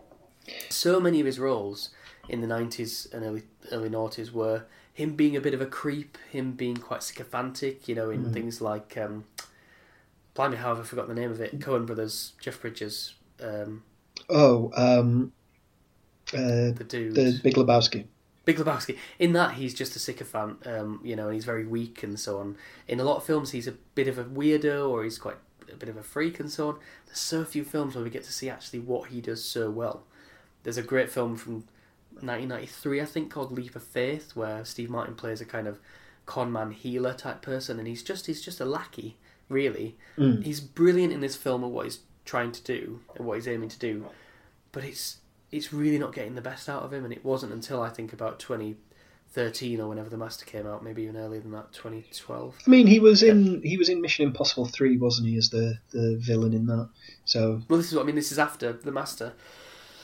[0.68, 1.90] So many of his roles
[2.28, 3.42] in the nineties and early
[3.72, 7.94] early noughties were him being a bit of a creep, him being quite sycophantic, you
[7.94, 9.24] know, in things like um,
[10.34, 11.58] blimey, how have I forgotten the name of it?
[11.58, 13.82] Coen Brothers, Jeff Bridges, um,
[14.28, 15.32] Oh, um,
[16.34, 17.14] uh, the dude.
[17.14, 18.04] the Big Lebowski.
[18.44, 18.96] Big Lebowski.
[19.18, 22.38] In that, he's just a sycophant, um, you know, and he's very weak and so
[22.38, 22.56] on.
[22.86, 25.36] In a lot of films, he's a bit of a weirdo or he's quite
[25.72, 26.78] a bit of a freak and so on.
[27.06, 30.04] There's so few films where we get to see actually what he does so well.
[30.62, 31.64] There's a great film from
[32.22, 35.78] 1993, I think, called Leap of Faith, where Steve Martin plays a kind of
[36.26, 39.16] con man healer type person, and he's just he's just a lackey,
[39.48, 39.96] really.
[40.16, 40.42] Mm.
[40.44, 43.68] He's brilliant in this film at what he's trying to do and what he's aiming
[43.70, 44.06] to do,
[44.72, 45.18] but it's
[45.50, 48.12] it's really not getting the best out of him, and it wasn't until I think
[48.12, 52.56] about 2013 or whenever the Master came out, maybe even earlier than that, 2012.
[52.66, 55.78] I mean, he was in he was in Mission Impossible Three, wasn't he, as the
[55.90, 56.88] the villain in that?
[57.24, 58.14] So Well, this is what I mean.
[58.16, 59.32] This is after the Master.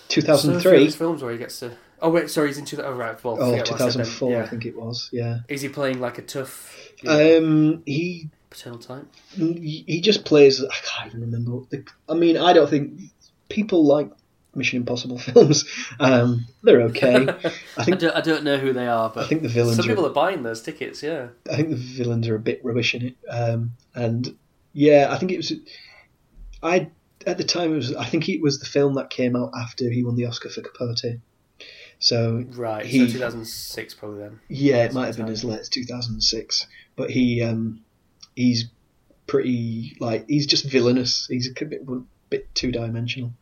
[0.09, 0.85] 2003 So thousand a few of three.
[0.85, 1.77] his films where he gets to.
[2.01, 2.81] Oh wait, sorry, he's in two.
[2.83, 4.43] Oh right, well, Oh, forget what I 2004, Yeah.
[4.43, 5.09] I think it was.
[5.13, 5.39] Yeah.
[5.49, 9.07] Is he playing like a tough Um, he paternal type?
[9.35, 10.63] he he just plays.
[10.63, 11.67] I can't even remember.
[11.71, 13.01] The, I mean, I don't think
[13.49, 14.11] people like
[14.55, 15.65] Mission Impossible films.
[16.01, 17.29] Um, they're okay.
[17.29, 19.77] I I think don't, I don't know who they are, but I think the villains
[19.77, 21.03] some are people are buying those tickets.
[21.03, 23.17] Yeah, I think the villains are a bit rubbish in it.
[23.29, 24.37] Um, and
[24.73, 25.53] yeah, I think it was.
[26.63, 26.91] I
[27.27, 27.95] at the time it was.
[27.95, 30.63] I think it was the film that came out after he won the Oscar for
[30.63, 31.19] Capote.
[31.99, 32.85] So right.
[32.85, 34.41] He- so 2006 probably then.
[34.49, 36.67] yeah, it might have been as late as 2006.
[36.95, 37.83] But he um,
[38.35, 38.67] he's
[39.27, 41.27] pretty like he's just villainous.
[41.27, 41.87] He's a bit
[42.31, 43.33] bit two dimensional.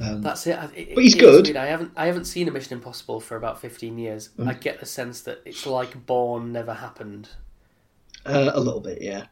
[0.00, 0.58] Um, That's it.
[0.76, 1.56] It But he's good.
[1.56, 4.30] I haven't I haven't seen a Mission Impossible for about 15 years.
[4.38, 4.48] Mm.
[4.48, 7.30] I get the sense that it's like Bourne never happened.
[8.24, 9.26] Uh, a little bit, yeah.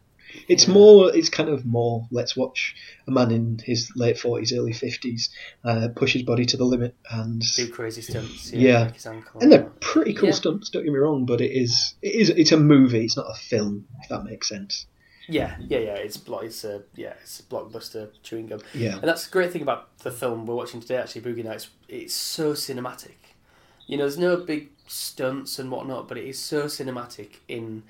[0.49, 1.14] It's more.
[1.14, 2.07] It's kind of more.
[2.11, 2.74] Let's watch
[3.07, 5.30] a man in his late forties, early fifties,
[5.64, 8.53] uh, push his body to the limit, and Do crazy stunts.
[8.53, 8.84] Yeah.
[8.84, 9.41] break his ankle.
[9.41, 10.34] and they're pretty cool Yeah.
[10.34, 10.70] stunts.
[10.70, 11.95] Don't get me wrong, but it is.
[12.03, 12.30] It is.
[12.30, 13.05] It's a movie.
[13.05, 13.87] It's not a film.
[14.03, 14.87] If that makes sense.
[15.28, 15.95] Yeah, yeah, yeah.
[15.95, 18.61] It's blo- it's a yeah, it's a blockbuster chewing gum.
[18.74, 18.95] Yeah.
[18.95, 20.97] And that's the great thing about the film we're watching today.
[20.99, 21.68] Actually, Boogie Nights.
[21.89, 23.14] It's so cinematic.
[23.89, 27.82] You know, there's no big stunts and whatnot, but it is so cinematic in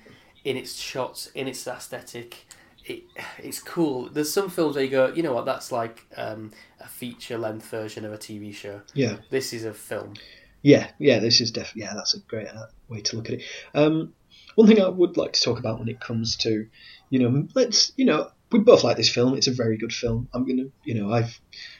[0.47, 2.45] in its shots, in its aesthetic.
[2.85, 3.03] It,
[3.39, 4.07] it's cool.
[4.09, 7.69] There's some films where you go, you know what, that's like um, a feature length
[7.69, 8.81] version of a TV show.
[8.93, 10.13] Yeah, This is a film.
[10.61, 11.19] yeah, yeah.
[11.19, 11.93] This is definitely yeah.
[11.95, 13.43] That's a great uh, way to look at it.
[13.75, 14.13] Um,
[14.55, 16.65] one thing I would like to talk about when it comes to,
[17.09, 19.35] you know, let's you know, we both like this film.
[19.35, 20.29] It's a very good film.
[20.33, 21.37] I'm gonna, you know, I've,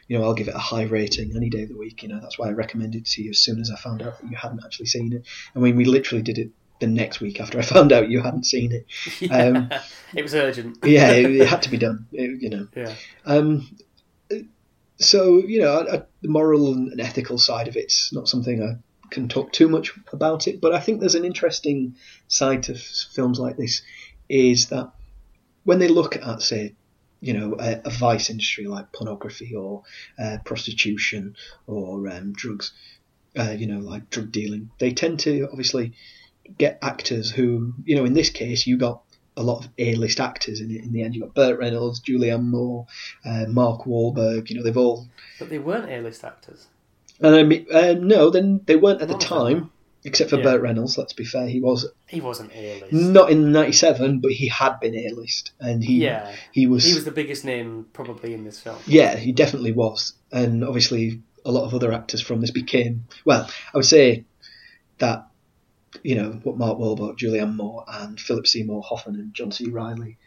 [0.09, 2.03] you know, I'll give it a high rating any day of the week.
[2.03, 4.19] You know, that's why I recommended it to you as soon as I found out
[4.19, 5.25] that you hadn't actually seen it.
[5.55, 6.49] I mean, we literally did it
[6.79, 8.85] the next week after I found out you hadn't seen it.
[9.31, 9.69] Um,
[10.15, 10.77] it was urgent.
[10.83, 12.07] Yeah, it, it had to be done.
[12.11, 12.67] It- you know.
[12.75, 12.93] Yeah.
[13.25, 13.67] Um,
[14.99, 18.77] so you know, I, I, the moral and ethical side of it's not something I
[19.09, 21.95] can talk too much about it, but I think there's an interesting
[22.27, 23.81] side to f- films like this,
[24.27, 24.91] is that
[25.63, 26.75] when they look at say,
[27.21, 29.83] you know, a, a vice industry like pornography or
[30.19, 31.35] uh, prostitution
[31.67, 32.73] or um, drugs,
[33.37, 35.93] uh, you know, like drug dealing, they tend to obviously
[36.57, 39.01] get actors who, you know, in this case, you got
[39.35, 40.83] a lot of A-list actors in it.
[40.83, 42.87] In the end, you got Burt Reynolds, Julianne Moore,
[43.25, 44.49] uh, Mark Wahlberg.
[44.49, 45.07] You know, they've all.
[45.39, 46.67] But they weren't A-list actors.
[47.21, 49.59] And I mean, uh, no, then they weren't at the None of them.
[49.59, 49.71] time,
[50.03, 50.43] except for Yeah.
[50.43, 50.97] Burt Reynolds.
[50.97, 52.93] Let's be fair, he was He wasn't A-list.
[52.93, 56.31] not in '97, but he had been A-list, and he Yeah.
[56.51, 58.77] he was, He was the biggest name probably in this film.
[58.87, 63.49] yeah, he definitely was, and obviously a lot of other actors from this became well.
[63.73, 64.25] I would say
[64.97, 65.26] that
[66.03, 69.69] you know what Mark Wahlberg, Julianne Moore, and Philip Seymour Hoffman and John C.
[69.69, 70.17] Reilly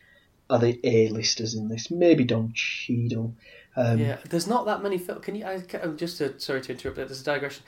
[0.49, 1.91] are the A-listers in this.
[1.91, 3.35] Maybe Don Cheadle.
[3.77, 5.25] Um, yeah, there's not that many films.
[5.25, 5.45] Can you?
[5.47, 6.97] I, ca- I'm just to, sorry to interrupt.
[6.97, 7.63] but There's a digression.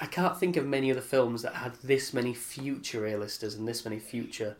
[0.00, 3.84] I can't think of many other films that had this many future A-listers and this
[3.84, 4.56] many future,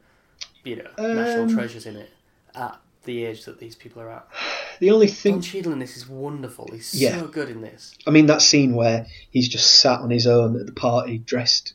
[0.65, 2.11] you know, national Um, treasures in it
[2.55, 4.27] at the age that these people are at.
[4.81, 6.69] The only thing Don Cheadle in this is wonderful.
[6.73, 7.19] He's Yeah.
[7.19, 7.97] so good in this.
[8.07, 11.73] I mean, that scene where he's just sat on his own at the party, dressed,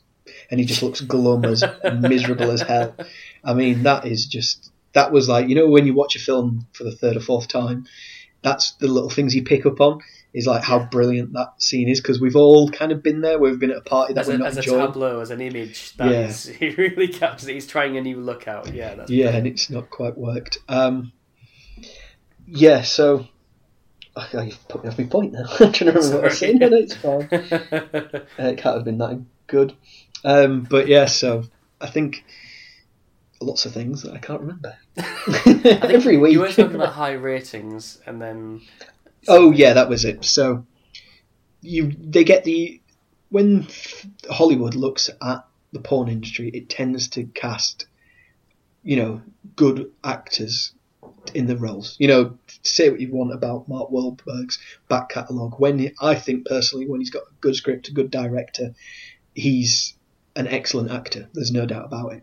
[0.50, 1.64] and he just looks glum as
[2.00, 2.94] miserable as hell.
[3.44, 6.66] I mean, that is just that was like you know when you watch a film
[6.72, 7.86] for the third or fourth time,
[8.42, 10.00] that's the little things you pick up on.
[10.32, 13.38] Is like how brilliant that scene is because we've all kind of been there.
[13.38, 15.40] We've been at a party that As we're a, not as a tableau, as an
[15.40, 16.26] image, that Yeah.
[16.26, 17.52] is- he really captures it.
[17.54, 18.74] He's trying a new look out.
[18.74, 20.58] Yeah, that's yeah, and it's not quite worked.
[20.68, 21.12] Um,
[22.48, 23.28] yeah, so
[24.16, 25.44] oh, you've put me off my point now.
[25.60, 26.58] I'm trying to remember what I was saying.
[26.58, 27.28] No, no, it's fine.
[27.32, 29.76] Uh, it can't have been that good.
[30.24, 31.44] Um, but yeah, so
[31.80, 32.24] I think
[33.40, 34.76] lots of things that I can't remember.
[34.96, 36.32] I Every week.
[36.32, 38.62] You were talking about high ratings, and then
[39.28, 40.24] oh yeah, that was it.
[40.24, 40.66] So
[41.60, 42.80] you they get the
[43.30, 43.66] when
[44.30, 47.86] Hollywood looks at the porn industry, it tends to cast
[48.82, 49.22] you know
[49.56, 50.72] good actors
[51.34, 51.96] in the roles.
[51.98, 54.58] You know, say what you want about Mark Wahlberg's
[54.88, 55.58] back catalogue.
[55.58, 58.74] When he, I think personally, when he's got a good script, a good director,
[59.34, 59.94] he's
[60.36, 61.28] an excellent actor.
[61.32, 62.22] There's no doubt about it.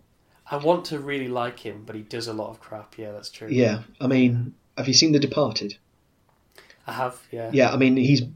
[0.49, 2.97] I want to really like him, but he does a lot of crap.
[2.97, 3.47] Yeah, that's true.
[3.49, 5.78] Yeah, I mean, have you seen The Departed?
[6.86, 7.22] I have.
[7.32, 7.49] Yeah.
[7.53, 8.30] Yeah, I mean, he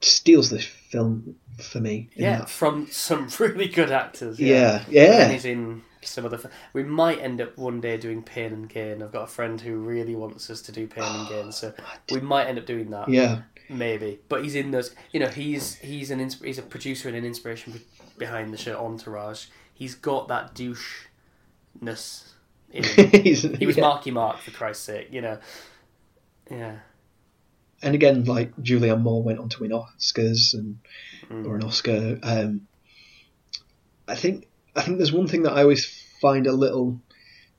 [0.00, 2.08] steals this film for me.
[2.14, 2.50] Yeah, that.
[2.50, 4.38] from some really good actors.
[4.40, 5.28] yeah, And yeah.
[5.28, 6.50] he's in some other.
[6.72, 9.02] We might end up one day doing Pain and Gain.
[9.02, 11.74] I've got a friend who really wants us to do Pain and Gain, so
[12.10, 13.08] we might end up doing that.
[13.08, 14.94] Yeah, Maybe, but he's in those.
[15.12, 17.78] You know, he's he's an he's a producer and an inspiration
[18.18, 19.46] behind the show Entourage.
[19.74, 22.34] He's got that douche-ness
[22.72, 23.54] in him.
[23.54, 23.82] He was yeah.
[23.82, 25.08] Marky Mark for Christ's sake.
[25.12, 25.38] You know.
[26.50, 26.76] Yeah.
[27.80, 30.78] And again, like Julianne Moore went on to win Oscars and
[31.30, 31.46] Mm.
[31.46, 32.18] or an Oscar.
[32.22, 32.66] Um,
[34.06, 35.84] I think I think there's one thing that I always
[36.22, 37.00] find a little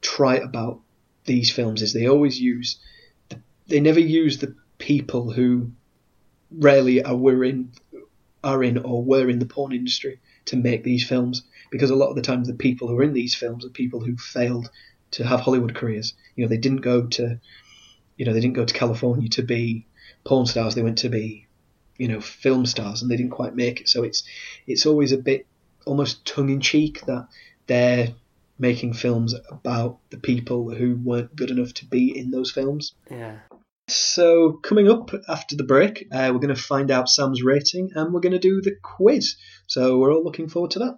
[0.02, 0.80] trite about
[1.26, 2.80] these films is they always use
[3.30, 5.72] the, they never use the people who
[6.52, 7.72] rarely are were in
[8.44, 12.10] are in or were in the porn industry to make these films because a lot
[12.10, 14.70] of the times the people who are in these films are people who failed
[15.12, 16.14] to have Hollywood careers.
[16.36, 17.40] You know, they didn't go to
[18.18, 19.86] you know, they didn't go to California to be
[20.26, 21.48] porn stars, they went to be
[22.00, 24.24] you know film stars and they didn't quite make it so it's
[24.66, 25.46] it's always a bit
[25.86, 27.28] almost tongue in cheek that
[27.68, 28.08] they're
[28.58, 33.40] making films about the people who weren't good enough to be in those films Yeah.
[33.92, 38.14] So coming up after the break uh, we're going to find out sam's rating and
[38.14, 39.36] we're going to do the quiz
[39.68, 40.98] so we're all looking forward to that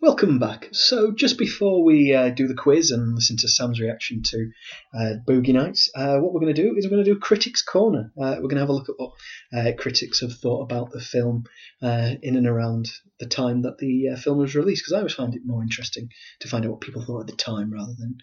[0.00, 0.61] Welcome back.
[0.72, 4.50] So, just before we uh, do the quiz and listen to Sam's reaction to
[4.94, 7.62] uh, Boogie Nights, uh, what we're going to do is we're going to do Critics
[7.62, 8.10] Corner.
[8.18, 9.12] Uh, we're going to have a look at what
[9.54, 11.44] uh, critics have thought about the film
[11.82, 15.34] uh, in and around the time that the film was released, because I always find
[15.34, 16.08] it more interesting
[16.40, 18.16] to find out what people thought at the time rather than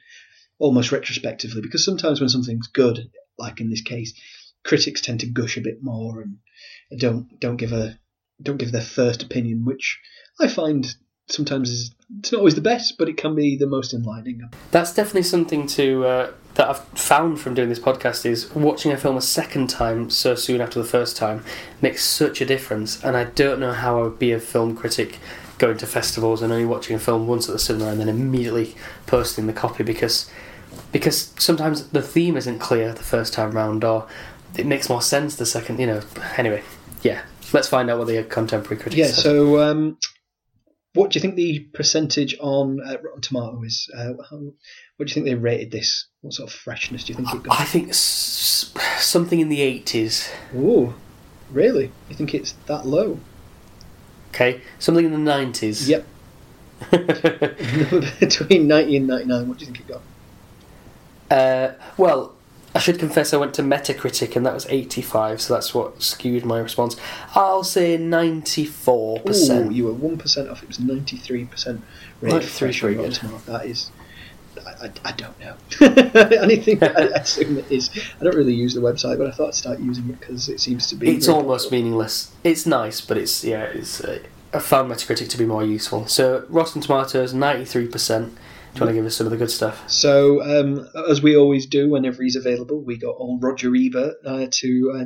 [0.60, 4.14] almost retrospectively because sometimes when something's good, like in this case,
[4.64, 7.98] critics tend to gush a bit more and don't don't give a
[8.42, 10.00] don't give their first opinion, which
[10.40, 10.86] I find
[11.30, 14.50] sometimes is it's not always the best, but it can be the most enlightening.
[14.72, 18.98] That's definitely something to uh, that I've found from doing this podcast is watching a
[18.98, 21.44] film a second time so soon after the first time
[21.82, 23.04] makes such a difference.
[23.04, 25.20] And I don't know how I would be a film critic
[25.58, 28.76] going to festivals and only watching a film once at the cinema and then immediately
[29.08, 30.32] posting the copy because
[30.92, 34.08] because sometimes the theme isn't clear the first time round or
[34.58, 35.80] it makes more sense the second.
[35.80, 36.02] You know.
[36.38, 36.64] Anyway,
[37.04, 37.22] yeah.
[37.52, 38.98] Let's find out what the contemporary critics.
[38.98, 39.08] Yeah.
[39.08, 39.24] said.
[39.24, 39.98] So, um,
[40.94, 43.90] what do you think the percentage on uh, Rotten Tomato is?
[43.96, 44.38] Uh, how,
[44.98, 46.08] what do you think they rated this?
[46.22, 47.60] What sort of freshness do you think it got?
[47.60, 50.30] I think s- something in the eighties.
[50.56, 50.94] Ooh,
[51.52, 51.92] really?
[52.10, 53.20] You think it's that low?
[54.30, 55.88] Okay, something in the nineties.
[55.90, 56.06] Yep.
[58.20, 60.02] Between ninety and ninety-nine, what do you think it got?
[61.36, 62.36] Uh, well,
[62.76, 66.46] I should confess I went to Metacritic and that was 85, so that's what skewed
[66.46, 66.96] my response.
[67.34, 69.68] I'll say 94%.
[69.68, 70.62] Ooh, you were one percent off.
[70.62, 71.82] It was ninety-three percent
[72.22, 73.20] rated 93 fresh on pretty Rotten good.
[73.20, 73.46] Tomatoes.
[73.46, 73.92] That is.
[74.66, 75.56] I, I, I don't know.
[76.42, 77.90] Anything I assume it is.
[78.20, 80.60] I don't really use the website, but I thought I'd start using it because it
[80.60, 81.10] seems to be.
[81.10, 81.84] it's almost popular.
[81.84, 82.32] meaningless.
[82.44, 84.02] It's nice, but it's, yeah, it's.
[84.02, 84.20] Uh,
[84.54, 86.08] I found Metacritic to be more useful.
[86.08, 88.32] So, Rotten Tomatoes, 93%.
[88.74, 89.90] Do you want to give us some of the good stuff?
[89.90, 94.48] So, um, as we always do whenever he's available, we got old Roger Ebert uh,
[94.50, 95.06] to uh,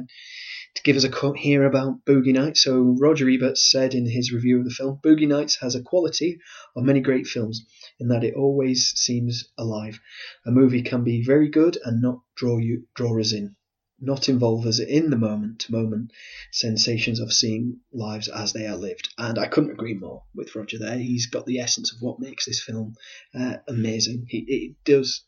[0.75, 2.63] to give us a quote here about Boogie Nights.
[2.63, 6.39] So, Roger Ebert said in his review of the film, Boogie Nights has a quality
[6.75, 7.65] of many great films
[7.99, 9.99] in that it always seems alive.
[10.45, 13.55] A movie can be very good and not draw you draw us in,
[14.03, 16.11] not involve us in the moment to moment
[16.51, 19.09] sensations of seeing lives as they are lived.
[19.17, 20.97] And I couldn't agree more with Roger there.
[20.97, 22.95] He's got the essence of what makes this film
[23.33, 24.25] uh, amazing.
[24.27, 25.23] He, it does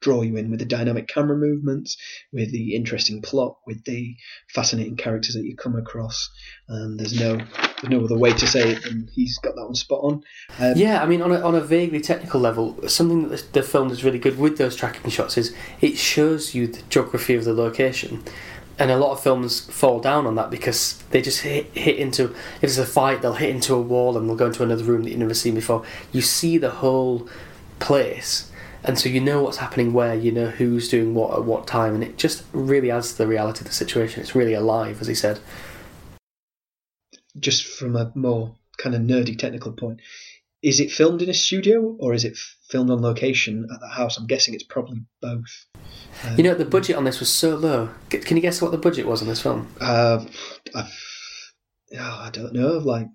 [0.00, 1.96] draw you in with the dynamic camera movements,
[2.32, 4.16] with the interesting plot, with the
[4.48, 6.30] fascinating characters that you come across.
[6.68, 9.74] And there's no there's no other way to say it than he's got that one
[9.74, 10.22] spot on.
[10.58, 13.90] Um, Yeah, I mean, on a, on a vaguely technical level, something that the, film
[13.90, 17.54] is really good with those tracking shots is it shows you the geography of the
[17.54, 18.22] location.
[18.78, 22.34] And a lot of films fall down on that because they just hit, hit into.
[22.56, 25.02] If there's a fight, they'll hit into a wall and they'll go into another room
[25.02, 25.84] that you've never seen before.
[26.12, 27.28] You see the whole
[27.78, 28.49] place,
[28.84, 31.94] and so you know what's happening where, you know who's doing what at what time,
[31.94, 34.20] and it just really adds to the reality of the situation.
[34.22, 35.40] It's really alive, as he said.
[37.38, 40.00] just from a more kind of nerdy technical point,
[40.62, 42.36] is it filmed in a studio or is it
[42.68, 44.18] filmed on location at the house?
[44.18, 45.66] I'm guessing it's probably both.
[46.24, 47.90] Um, You know, the budget on this was so low.
[48.10, 49.72] Can you guess what the budget was on this film?
[49.80, 50.24] Uh,
[50.74, 50.88] oh,
[51.94, 52.78] I don't know.
[52.78, 53.06] Like,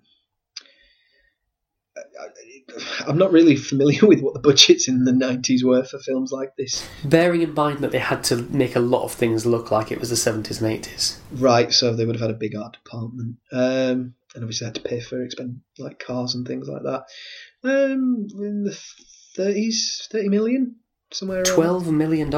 [3.06, 6.56] I'm not really familiar with what the budgets in the 90s were for films like
[6.56, 6.86] this.
[7.04, 10.00] Bearing in mind that they had to make a lot of things look like it
[10.00, 11.18] was the 70s and 80s.
[11.32, 14.80] Right, so they would have had a big art department, um, and obviously had to
[14.80, 17.04] pay for expend like cars and things like that.
[17.64, 18.78] Um, in the
[19.38, 20.76] 30s, 30 million,
[21.12, 21.46] somewhere around.
[21.46, 22.30] $12 million.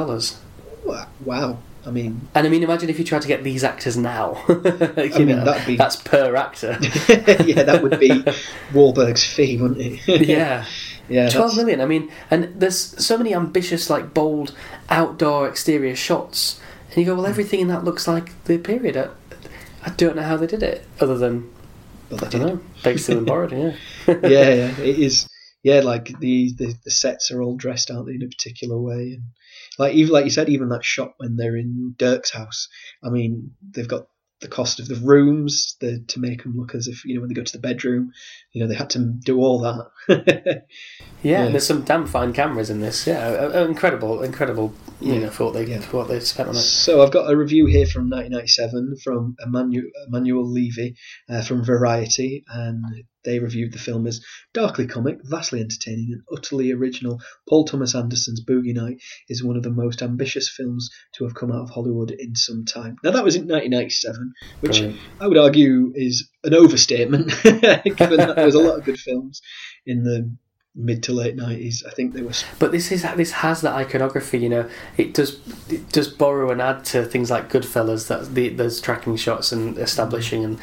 [1.24, 1.58] Wow.
[1.88, 4.42] I mean, And I mean, imagine if you tried to get these actors now.
[4.48, 4.62] you
[4.96, 6.78] I mean, know, that'd be- That's per actor.
[7.44, 8.08] yeah, that would be
[8.72, 10.26] Wahlberg's fee, wouldn't it?
[10.28, 10.66] yeah.
[11.08, 11.30] yeah.
[11.30, 11.80] Twelve that's- million.
[11.80, 14.54] I mean, and there's so many ambitious, like bold
[14.90, 16.60] outdoor exterior shots,
[16.90, 17.30] and you go, well, hmm.
[17.30, 18.96] everything in that looks like the period.
[18.96, 19.08] I,
[19.84, 21.50] I don't know how they did it, other than
[22.10, 22.42] Well, I don't
[22.84, 23.52] know, still and borrowed.
[23.52, 23.72] Yeah.
[24.06, 25.26] yeah, yeah, it is.
[25.62, 29.22] Yeah, like the, the the sets are all dressed out in a particular way, and
[29.78, 32.68] like even like you said, even that shot when they're in Dirk's house.
[33.02, 34.08] I mean, they've got
[34.40, 37.28] the cost of the rooms the, to make them look as if you know when
[37.28, 38.12] they go to the bedroom,
[38.52, 40.62] you know they had to do all that.
[41.20, 41.48] Yeah, Yeah.
[41.50, 43.04] there's some damn fine cameras in this.
[43.04, 44.72] Yeah, uh, uh, incredible, incredible.
[45.00, 45.18] You Yeah.
[45.22, 45.80] know, for what they Yeah.
[45.80, 46.60] for what they spent on it.
[46.60, 50.94] So I've got a review here from 1997 from Emanuel, Emanuel Levy
[51.28, 52.84] uh, from Variety, and
[53.28, 54.24] they reviewed the film as
[54.54, 57.20] darkly comic, vastly entertaining, and utterly original.
[57.48, 58.96] Paul Thomas Anderson's Boogie Night
[59.28, 62.64] is one of the most ambitious films to have come out of Hollywood in some
[62.64, 62.96] time.
[63.04, 65.00] Now that was in 1997, which Brilliant.
[65.20, 69.42] I would argue is an overstatement, given that there was a lot of good films
[69.84, 70.34] in the
[70.78, 71.84] mid to late 90s.
[71.86, 72.44] I think there was.
[72.58, 74.38] But this is this has that iconography.
[74.38, 78.06] You know, it does it does borrow and add to things like Goodfellas.
[78.08, 80.58] That the those tracking shots and establishing and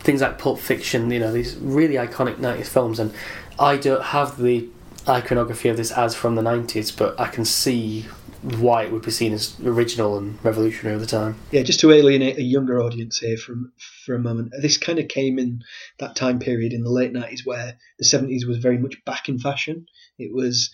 [0.00, 1.10] things like Pulp Fiction.
[1.10, 2.98] You know, these really iconic '90s films.
[2.98, 3.12] And
[3.58, 4.68] I don't have the
[5.08, 8.06] iconography of this as from the '90s, but I can see
[8.42, 11.36] why it would be seen as original and revolutionary at the time.
[11.50, 13.72] Yeah, just to alienate a younger audience here from
[14.04, 14.52] for a moment.
[14.60, 15.62] This kind of came in
[15.98, 19.38] that time period in the late nineties where the seventies was very much back in
[19.38, 19.86] fashion.
[20.18, 20.70] It was,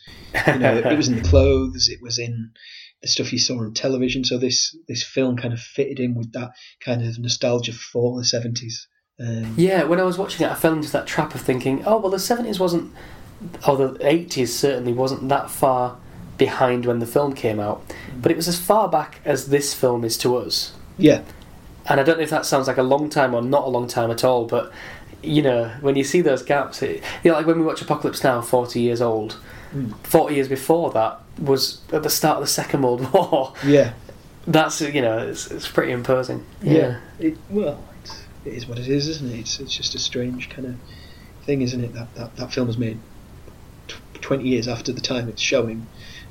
[0.47, 2.51] you know, it was in the clothes, it was in
[3.03, 4.25] the stuff you saw on television.
[4.25, 8.25] So this this film kind of fitted in with that kind of nostalgia for the
[8.25, 8.89] seventies.
[9.19, 11.99] Um, Yeah, when I was watching it, I fell into that trap of thinking, oh
[11.99, 12.93] well, the seventies wasn't,
[13.67, 15.97] or the eighties certainly wasn't that far
[16.37, 17.83] behind when the film came out,
[18.21, 20.73] but it was as far back as this film is to us.
[20.99, 21.23] yeah,
[21.89, 23.87] And I don't know if that sounds like a long time or not a long
[23.87, 24.73] time at all, but
[25.23, 28.23] you know, when you see those gaps, it, you know, like when we watch Apocalypse
[28.25, 29.37] Now, forty years old,
[29.75, 29.93] Mm.
[30.05, 33.53] forty years before that was at the start of the Second World War.
[33.65, 33.93] yeah,
[34.47, 36.45] That's you know, it's, it's pretty imposing.
[36.62, 36.99] yeah.
[37.21, 37.94] It, well, it's,
[38.45, 39.41] it is what it is, isn't it?
[39.41, 40.75] It's, it's just a strange kind of
[41.45, 41.93] thing, isn't it?
[41.95, 42.99] That that, that film was made
[43.89, 45.87] tw- twenty years after the time it's showing,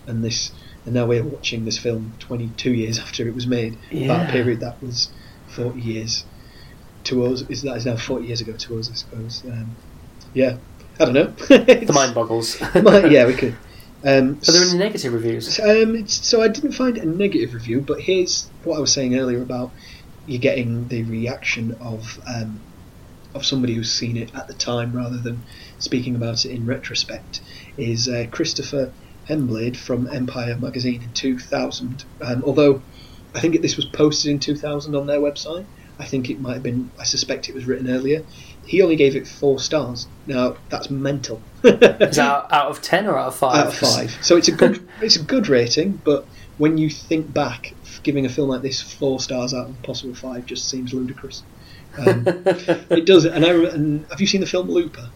[0.08, 0.52] and this,
[0.86, 3.78] and now we're watching this film twenty two years after it was made.
[3.92, 4.08] Yeah.
[4.08, 5.10] That period that was
[5.48, 6.26] forty years
[7.06, 9.44] to us is that is now forty years ago to us, I suppose.
[9.46, 9.76] Um,
[10.34, 10.58] yeah,
[11.00, 11.34] I don't know.
[11.48, 12.60] The mind boggles.
[12.76, 13.56] Yeah, we could.
[14.06, 15.58] Um, Are there any negative reviews?
[15.62, 19.42] um, so I didn't find a negative review, but here's what I was saying earlier
[19.42, 19.72] about
[20.26, 22.60] you getting the reaction of um,
[23.34, 25.42] of somebody who's seen it at the time rather than
[25.80, 27.42] speaking about it in retrospect.
[27.78, 28.92] Is uh, Christopher
[29.28, 32.06] Hemblade from Empire magazine in 2000?
[32.22, 32.82] Um, although
[33.34, 35.66] I think this was posted in 2000 on their website.
[36.00, 36.90] I think it might have been.
[37.00, 38.24] I suspect it was written earlier.
[38.66, 40.08] He only gave it four stars.
[40.26, 41.40] Now that's mental.
[41.64, 43.58] Is that out, out of ten or out of five?
[43.58, 44.18] out of five.
[44.22, 46.26] So it's a good it's a good rating, but
[46.58, 50.14] when you think back, giving a film like this four stars out of a possible
[50.14, 51.44] five just seems ludicrous.
[51.96, 52.24] Um,
[52.90, 55.12] it does, and I and have you seen the film Looper?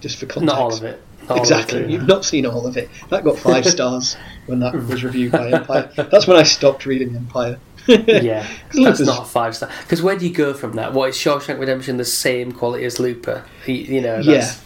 [0.00, 1.02] Just for context, Not all of it.
[1.22, 2.88] Not all of it, Exactly, you've not seen all of it.
[3.08, 5.90] That got five stars when that was reviewed by Empire.
[5.96, 7.58] That's when I stopped reading Empire.
[7.88, 9.68] yeah, that's Looper's- not a five star.
[9.80, 10.92] Because where do you go from that?
[10.92, 13.44] What is Shawshank Redemption the same quality as Looper?
[13.66, 14.62] You, you know, that's,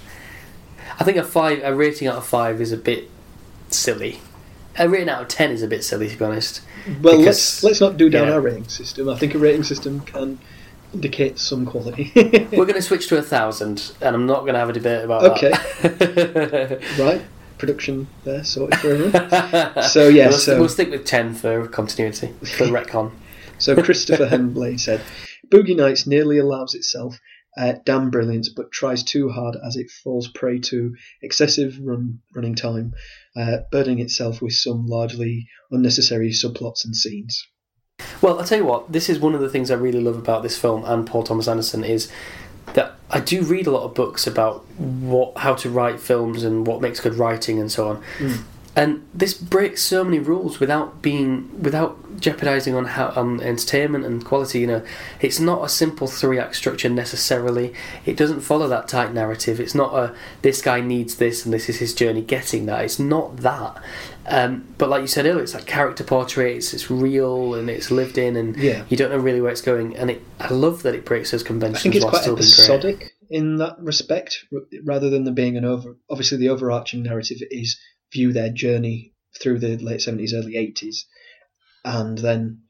[1.01, 3.09] I think a five, a rating out of five is a bit
[3.71, 4.21] silly.
[4.77, 6.61] A rating out of ten is a bit silly, to be honest.
[7.01, 8.35] Well, Because- let's let's not do down yeah.
[8.35, 9.09] our rating system.
[9.09, 10.39] I think a rating system can
[10.93, 12.11] indicate some quality.
[12.17, 15.05] We're going to switch to a thousand, and I'm not going to have a debate
[15.05, 15.51] about Okay.
[15.51, 16.81] that.
[16.99, 17.23] right,
[17.59, 19.83] production there sorted for everyone.
[19.85, 23.13] So, yeah, we'll, so- we'll stick with ten for continuity for retcon.
[23.59, 25.01] So Christopher Hemblade said,
[25.49, 27.19] Boogie Nights nearly allows itself
[27.57, 32.57] uh, damn brilliance, but tries too hard as it falls prey to excessive run, running
[32.57, 32.95] time,
[33.37, 37.47] uh, burdening itself with some largely unnecessary subplots and scenes.
[38.21, 40.43] Well, I'll tell you what, this is one of the things I really love about
[40.43, 42.11] this film and Paul Thomas Anderson is
[42.75, 46.67] that I do read a lot of books about what how to write films and
[46.67, 48.03] what makes good writing and so on.
[48.77, 54.25] And this breaks so many rules without being without jeopardizing on how on entertainment and
[54.25, 54.61] quality.
[54.61, 54.83] You know,
[55.21, 57.73] it's not a simple three act structure necessarily.
[58.05, 59.61] It doesn't follow that tight narrative.
[59.61, 60.13] It's not a
[60.43, 62.85] this guy needs this and this is his journey getting that.
[62.85, 63.81] It's not that.
[64.27, 66.75] Um, but like you said earlier, it's like character portraits.
[66.75, 68.85] It's real and it's lived in, and Yeah.
[68.89, 69.97] you don't know really where it's going.
[69.97, 72.35] And it, I love that it breaks those conventions I think it's while quite still
[72.35, 74.45] episodic in that respect,
[74.85, 75.97] rather than there being an over.
[76.11, 77.79] Obviously, the overarching narrative is
[78.15, 81.07] view their journey through the late seventies, early eighties,
[81.85, 82.63] and then,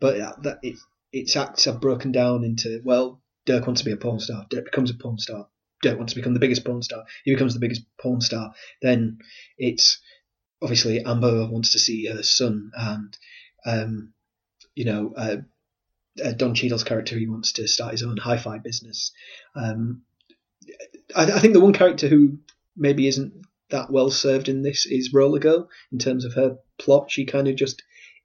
[0.00, 0.76] but that it,
[1.12, 4.46] its acts are broken down into well, Dirk wants to be a porn star.
[4.50, 5.48] Dirk becomes a porn star.
[5.82, 7.02] Dirk wants to become the biggest porn star.
[7.24, 8.52] He becomes the biggest porn star.
[8.80, 9.18] Then
[9.58, 10.00] it's
[10.60, 13.18] obviously Amber wants to see her son, and
[13.66, 14.12] um,
[14.74, 15.14] you know.
[15.16, 15.36] Uh,
[16.22, 19.12] uh, Don Cheadle's character, he wants to start his own hi-fi business.
[19.56, 20.02] Um,
[21.16, 22.38] I, I think the one character who
[22.76, 23.32] maybe isn't
[23.72, 27.10] that well served in this is Roller Girl in terms of her plot.
[27.10, 27.82] She kind of just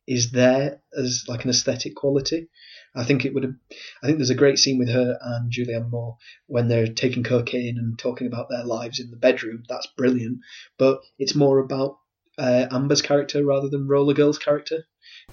[0.07, 2.47] is there as like an aesthetic quality.
[2.95, 3.55] I think it would have.
[4.01, 6.17] I think there's a great scene with her and Julianne Moore
[6.47, 9.63] when they're taking cocaine and talking about their lives in the bedroom.
[9.67, 10.39] That's brilliant,
[10.77, 11.97] but it's more about
[12.37, 14.85] uh, Amber's character rather than Roller Girl's character.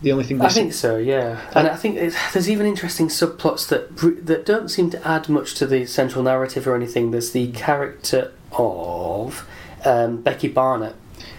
[0.03, 1.41] The only thing I see- think so, yeah.
[1.55, 5.55] And I think it's, there's even interesting subplots that that don't seem to add much
[5.55, 7.11] to the central narrative or anything.
[7.11, 9.47] There's the character of
[9.85, 10.97] um, Becky Barnett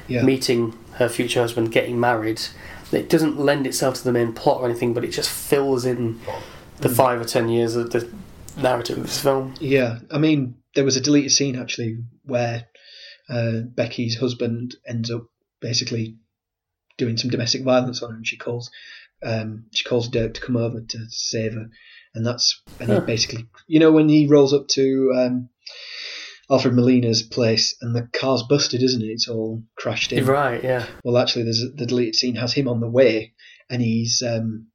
[0.07, 0.23] yeah.
[0.23, 2.41] meeting her future husband, getting married.
[2.91, 6.19] It doesn't lend itself to the main plot or anything, but it just fills in
[6.81, 6.95] the Mm.
[6.95, 8.07] five or ten years of the
[8.57, 9.53] narrative of this film.
[9.59, 12.67] Yeah, I mean, there was a deleted scene actually where
[13.29, 15.25] uh, Becky's husband ends up
[15.61, 16.17] basically
[16.97, 18.69] doing some domestic violence on her, and she calls
[19.23, 21.69] um, she calls Dirk to come over to save her,
[22.13, 25.49] and that's and he basically, you know, when he rolls up to um,
[26.49, 29.07] Alfred Molina's place, and the car's busted, isn't it?
[29.07, 30.25] It's all crashed in.
[30.25, 30.85] Right, yeah.
[31.03, 33.33] Well, actually, there's the deleted scene has him on the way,
[33.69, 34.67] and he's um,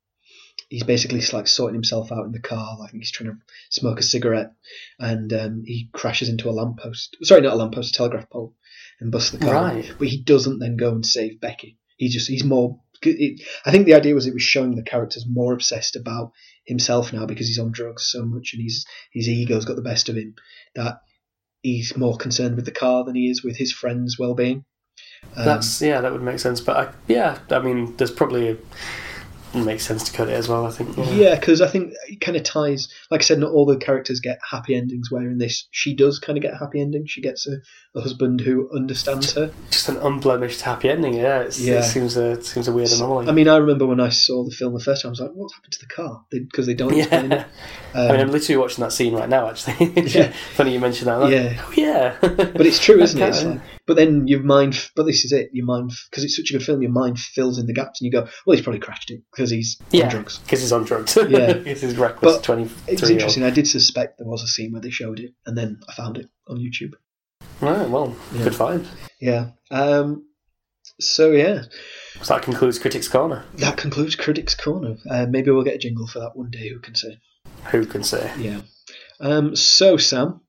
[0.69, 3.37] he's basically like sorting himself out in the car, like he's trying to
[3.71, 4.53] smoke a cigarette,
[4.99, 7.17] and um, he crashes into a lamppost.
[7.23, 8.57] Sorry, not a lamppost, a telegraph pole,
[9.01, 9.55] and busts the car.
[9.55, 9.93] Right.
[9.99, 11.79] But he doesn't then go and save Becky.
[11.97, 12.81] He just he's more.
[13.03, 16.33] It, I think the idea was it was showing the character's more obsessed about
[16.65, 20.09] himself now because he's on drugs so much and he's his ego's got the best
[20.09, 20.35] of him
[20.75, 21.01] that
[21.63, 24.65] he's more concerned with the car than he is with his friend's well-being.
[25.37, 26.61] Um, That's yeah, that would make sense.
[26.61, 28.57] But I, yeah, I mean, there's probably a,
[29.55, 30.67] it makes sense to cut it as well.
[30.67, 30.97] I think.
[31.13, 32.89] Yeah, because I think it kind of ties.
[33.11, 35.11] Like I said, not all the characters get happy endings.
[35.11, 37.07] Where in this, she does kind of get a happy ending.
[37.07, 37.57] She gets a,
[37.95, 39.53] a husband who understands her.
[39.71, 41.15] Just an unblemished happy ending.
[41.15, 41.81] Yeah, it's, Yeah.
[41.81, 43.29] it seems a it seems a weird anomaly.
[43.29, 45.33] I mean, I remember when I saw the film the first time, I was like,
[45.33, 47.41] "What happened to the car?" Because they, don't explain yeah.
[47.41, 47.47] it.
[47.95, 49.49] I mean, I'm Um, literally watching that scene right now.
[49.49, 50.33] Actually, Yeah.
[50.55, 51.17] funny you mentioned that.
[51.17, 51.65] Like, Yeah.
[51.67, 52.17] oh, yeah.
[52.21, 53.45] but it's true, isn't it?
[53.47, 54.89] Like, but then your mind.
[54.95, 55.51] But this is it.
[55.53, 58.07] Your mind, because it's such a good film, your mind fills in the gaps, and
[58.07, 60.85] you go, "Well, he's probably crashed it because he's yeah, on drugs." because he's on
[60.85, 61.17] drugs.
[61.29, 61.55] Yeah.
[61.55, 62.37] because he's reckless.
[62.37, 63.13] But Twenty It was three.
[63.15, 63.43] interesting.
[63.43, 66.17] I did suspect there was a scene where they showed it, and then I found
[66.19, 66.93] it on YouTube.
[67.61, 67.89] Right.
[67.91, 68.45] Well, Yeah.
[68.45, 68.87] good find.
[69.21, 69.51] Yeah.
[69.73, 70.27] Um,
[71.01, 71.63] so yeah,
[72.23, 73.45] So that concludes Critics Corner.
[73.57, 74.97] that concludes Critics Corner.
[75.11, 76.69] Uh, maybe we'll get a jingle for that one day.
[76.69, 77.19] Who can say?
[77.73, 78.31] Who can say?
[78.39, 78.61] Yeah.
[79.21, 80.41] Um, so Sam,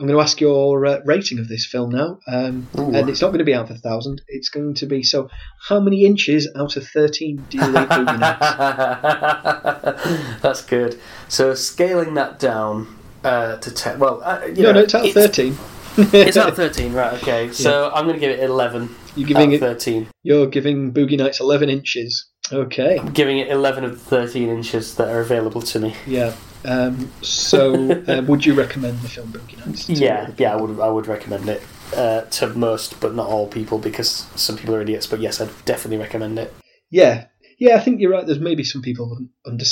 [0.00, 3.28] I'm going to ask your uh, rating of this film now, um, and it's not
[3.28, 4.22] going to be out of a thousand.
[4.26, 5.28] It's going to be so.
[5.68, 7.88] How many inches out of thirteen do you rate
[10.42, 10.98] That's good.
[11.28, 12.88] So scaling that down
[13.22, 14.00] uh, to ten.
[14.00, 15.56] Well, uh, you No, know, no, it's out of thirteen.
[15.96, 17.12] It's out of thirteen, right?
[17.22, 17.52] Okay.
[17.52, 18.92] So I'm going to give it eleven.
[19.14, 19.60] You're giving it.
[19.60, 20.08] thirteen.
[20.24, 22.30] You're giving Boogie Nights eleven inches.
[22.52, 22.98] Okay.
[22.98, 25.94] I'm giving it eleven of the thirteen inches that are available to me.
[26.04, 26.34] Yeah.
[26.64, 29.88] Um, so, uh, would you recommend the film Boogie Nights?
[29.88, 30.80] Yeah, yeah, I would.
[30.80, 31.62] I would recommend it
[31.94, 35.06] uh, to most, but not all people, because some people are idiots.
[35.06, 36.54] But yes, I'd definitely recommend it.
[36.90, 37.26] Yeah,
[37.58, 37.76] yeah.
[37.76, 38.26] I think you're right.
[38.26, 39.64] There's maybe some people wouldn't under,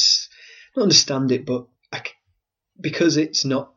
[0.76, 2.12] not understand it, but c
[2.80, 3.72] because it's not.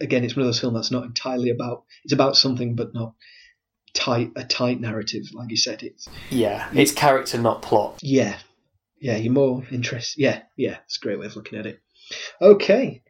[0.00, 1.84] Again, it's one of those films that's not entirely about.
[2.04, 3.14] It's about something, but not
[3.94, 5.82] tight a tight narrative, like you said.
[5.82, 7.98] It's Yeah, it's character, not plot.
[8.02, 8.38] yeah,
[9.00, 9.16] yeah.
[9.16, 10.20] You're more interested.
[10.20, 10.76] Yeah, yeah.
[10.84, 11.80] It's a great way of looking at it.
[12.40, 13.02] Okay.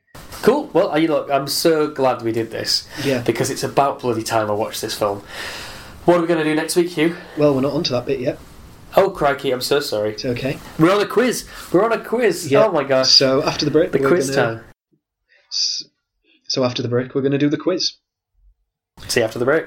[0.42, 0.70] Cool.
[0.72, 3.20] Well, I- look, I'm so glad we did this Yeah.
[3.22, 5.22] because it's about bloody time I watched this film.
[6.04, 7.16] What are we going to do next week, Hugh?
[7.36, 8.38] Well, we're not onto that bit yet.
[8.96, 9.50] Oh crikey!
[9.52, 10.12] I'm so sorry.
[10.12, 10.58] It's okay.
[10.78, 11.46] We're on a quiz.
[11.70, 12.50] We're on a quiz.
[12.50, 12.64] Yeah.
[12.64, 13.10] Oh my gosh!
[13.10, 14.64] So after the break, The quiz gonna, time.
[15.50, 17.92] So after the break, we're going to do the quiz.
[19.06, 19.66] See you after the break.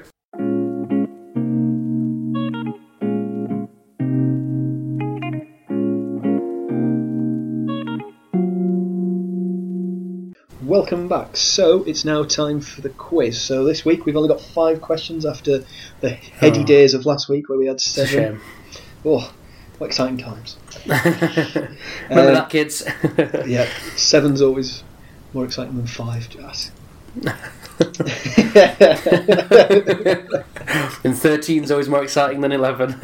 [10.72, 11.36] Welcome back.
[11.36, 13.38] So it's now time for the quiz.
[13.38, 15.64] So this week we've only got five questions after
[16.00, 16.64] the heady Oh.
[16.64, 18.08] days of last week where we had seven.
[18.10, 18.40] shame.
[19.04, 19.30] Oh,
[19.76, 20.56] what exciting times!
[20.86, 21.76] Remember
[22.08, 22.88] Um, that, kids?
[23.46, 24.82] Yeah, seven's always
[25.34, 26.70] more exciting than five, Jas.
[31.04, 32.96] and 13 is always more exciting than 11.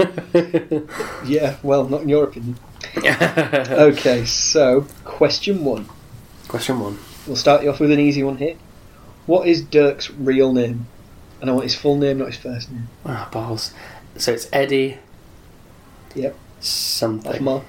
[1.26, 2.56] yeah, well, not in your opinion.
[2.96, 5.86] Okay, so question one.
[6.48, 6.96] Question one.
[7.28, 8.56] We'll start you off with an easy one here.
[9.26, 10.86] What is Dirk's real name?
[11.42, 12.88] And I want his full name, not his first name.
[13.04, 13.72] Ah, balls.
[14.16, 14.98] So it's Eddie
[16.14, 17.44] Yep, something.
[17.44, 17.64] mark.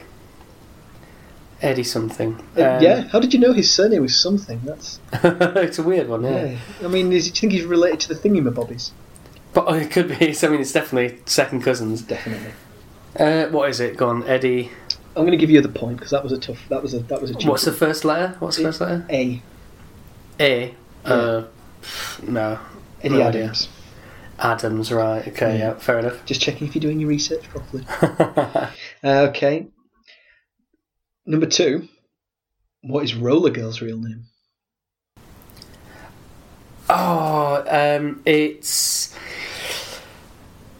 [1.61, 2.39] Eddie something.
[2.57, 4.61] Uh, Um, yeah, how did you know his surname was something?
[4.63, 6.45] That's it's a weird one, yeah.
[6.45, 6.57] yeah.
[6.81, 8.91] I mean, is, do you think he's related to the thingamabobbies?
[9.53, 10.33] But oh, it could be.
[10.43, 12.01] I mean, it's definitely second cousins.
[12.01, 12.53] Definitely.
[13.19, 13.97] Uh, what is it?
[13.97, 14.71] Gone, Eddie.
[15.15, 16.59] I'm going to give you the point because that was a tough.
[16.69, 18.35] That was a that was a cheap What's the first letter?
[18.39, 19.05] What's the first letter?
[19.09, 19.41] A.
[20.39, 20.75] A.
[21.03, 21.43] Uh,
[22.23, 22.59] no.
[23.01, 23.43] Eddie No idea.
[23.45, 23.69] Adams.
[24.37, 25.27] Adams, right.
[25.27, 25.69] Okay, Yeah.
[25.69, 26.23] yeah, fair enough.
[26.25, 27.85] Just checking if you're doing your research properly.
[29.01, 29.67] Uh, okay.
[31.25, 31.87] Number two.
[32.81, 34.25] What is Roller Girl's real name?
[36.89, 39.15] Oh, um, it's.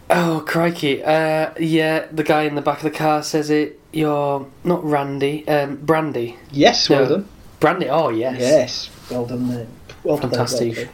[0.10, 1.04] Oh, crikey.
[1.04, 3.80] Uh, yeah, the guy in the back of the car says it.
[3.92, 6.38] You're not Randy, um, Brandy.
[6.52, 7.10] Yes, well No.
[7.10, 7.30] done.
[7.60, 8.40] Brandy, oh, yes.
[8.40, 9.68] Yes, well done there.
[10.04, 10.76] Well done, well Fantastic.
[10.76, 10.90] done.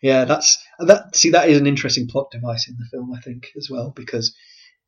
[0.00, 1.14] Yeah, that's that.
[1.16, 4.34] See, that is an interesting plot device in the film, I think, as well, because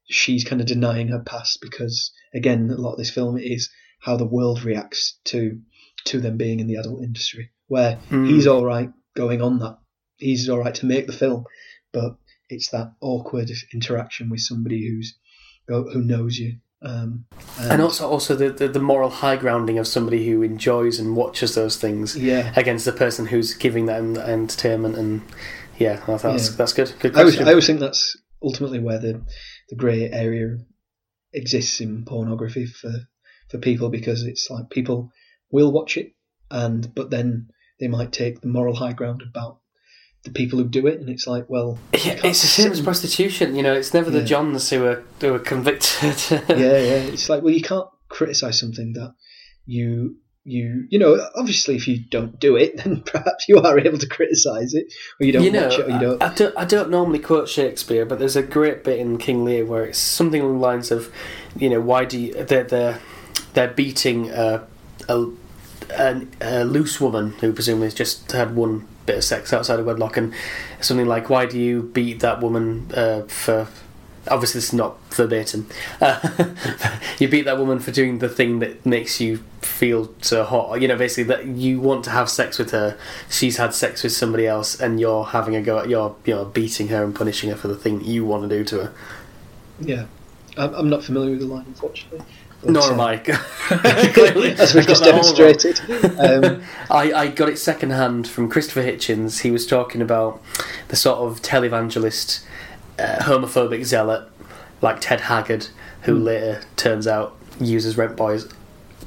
[0.08, 1.58] she's kind of denying her past.
[1.60, 3.68] Because again, a lot of this film is
[4.00, 5.60] how the world reacts to
[6.06, 8.28] to them being in the adult industry, where Mm.
[8.28, 9.78] he's all right going on that,
[10.16, 11.44] he's all right to make the film,
[11.92, 12.16] but
[12.50, 15.14] it's that awkward interaction with somebody who's
[15.66, 16.56] who knows you.
[16.82, 17.26] Um,
[17.58, 21.54] And also, also the, the, the moral high grounding of somebody who enjoys and watches
[21.54, 25.22] those things yeah, against the person who's giving them the entertainment and
[25.78, 26.56] yeah, that's Yeah.
[26.56, 26.92] that's good.
[26.98, 27.48] Good I always, question.
[27.48, 29.22] I always think that's ultimately where the
[29.68, 30.56] the grey area
[31.32, 32.92] exists in pornography for
[33.50, 35.10] for people because it's like people
[35.50, 36.12] will watch it
[36.50, 37.48] and but then
[37.78, 39.60] they might take the moral high ground about
[40.24, 42.80] the people who do it and it's like well Yeah, it's the same sit as
[42.82, 43.54] prostitution.
[43.54, 44.24] You know, it's never the Yeah.
[44.26, 46.16] Johns who are who are convicted.
[46.48, 49.14] yeah yeah it's like well you can't criticize something that
[49.66, 53.98] you you you know obviously if you don't do it then perhaps you are able
[53.98, 56.34] to criticize it or you don't you know, watch it or you don't I, I
[56.34, 56.58] don't.
[56.58, 59.98] I don't normally quote Shakespeare, but there's a great bit in King Lear where it's
[59.98, 61.12] something along the lines of,
[61.56, 63.00] you know, why do you, they're they're
[63.54, 64.66] they're beating a,
[65.08, 65.26] a,
[65.90, 69.86] a, a loose woman who presumably has just had one bit of sex outside of
[69.86, 70.32] wedlock, and
[70.80, 73.68] something like, why do you beat that woman uh, for?
[74.28, 75.66] Obviously, this is not verbatim.
[76.00, 76.54] Uh,
[77.18, 80.80] you beat that woman for doing the thing that makes you feel so hot.
[80.80, 82.98] You know, basically that you want to have sex with her.
[83.30, 86.44] She's had sex with somebody else, and you're having a go at you're you know
[86.44, 88.92] beating her and punishing her for the thing you want to do to her.
[89.80, 90.06] yeah
[90.56, 92.20] I'm, not familiar with the line unfortunately
[92.62, 93.16] Nor am I.
[93.18, 95.34] Clearly, as we've just that all wrong.
[95.34, 95.80] demonstrated
[96.20, 99.40] um, I, I got it secondhand from Christopher Hitchens.
[99.40, 100.42] He was talking about
[100.88, 102.44] the sort of televangelist,
[102.98, 104.28] uh, homophobic zealot
[104.82, 105.68] like Ted Haggard,
[106.02, 106.24] who Hmm.
[106.24, 108.48] later turns out uses rent boys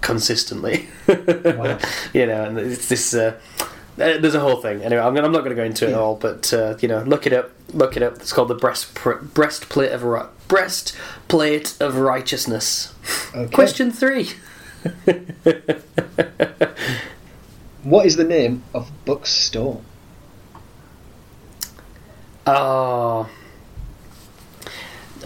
[0.02, 0.88] consistently.
[1.08, 1.78] Wow.
[2.14, 3.14] You know, and it's this.
[3.14, 3.40] Uh,
[4.00, 4.82] uh, there's a whole thing.
[4.82, 5.98] Anyway, I'm, gonna, I'm not going to go into it Yeah.
[5.98, 7.52] all, but uh, you know, look it up.
[7.74, 8.16] Look it up.
[8.16, 10.22] It's called the breast pr- breastplate of ri-
[10.54, 12.94] breastplate of righteousness.
[13.36, 13.52] okay.
[13.54, 14.30] Question three.
[17.84, 19.82] What is the name of Buck's store?
[22.48, 23.30] Oh.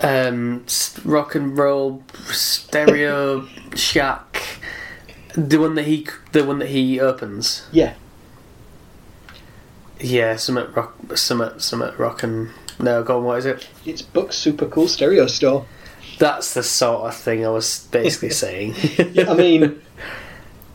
[0.02, 0.66] Um,
[1.06, 4.60] rock and roll stereo shack.
[5.36, 7.68] The one that he, the one that he opens.
[7.72, 7.94] Yeah.
[10.00, 12.50] Yeah, summit rock, summit, summit rock and
[12.80, 13.24] no, go on.
[13.24, 13.68] What is it?
[13.86, 15.66] It's Book super cool stereo store.
[16.20, 18.76] That's the sort of thing I was basically saying.
[19.28, 19.82] I mean,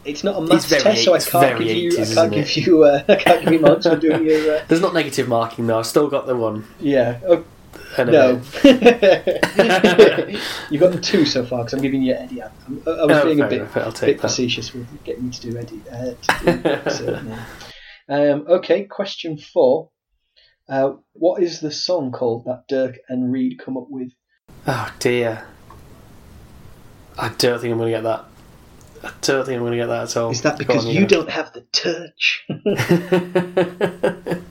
[0.04, 1.90] it's not a maths very test, so I can't give you.
[1.90, 2.54] 80s, I can't it?
[2.54, 2.84] give you.
[2.84, 4.56] Uh, I can't give you marks for doing your.
[4.56, 5.78] Uh, there's not negative marking though.
[5.78, 6.64] I've still got the one.
[6.80, 7.18] yeah.
[7.26, 7.44] Oh,
[7.98, 8.40] no.
[10.70, 12.42] You've got the two so far because I'm giving you Eddie.
[12.42, 12.50] I'm,
[12.86, 15.82] I was Oh, being a bit, enough, bit facetious with getting you to do Eddie.
[15.90, 17.38] Uh, to do name.
[18.08, 19.90] um, okay, question four.
[20.68, 24.12] Uh, what is the song called that Dirk and Reed come up with?
[24.66, 25.46] Oh dear.
[27.18, 28.24] I don't think I'm going to get that.
[29.04, 30.30] I don't think I'm going to get that at all.
[30.30, 32.44] Is that because on, you don't have the touch?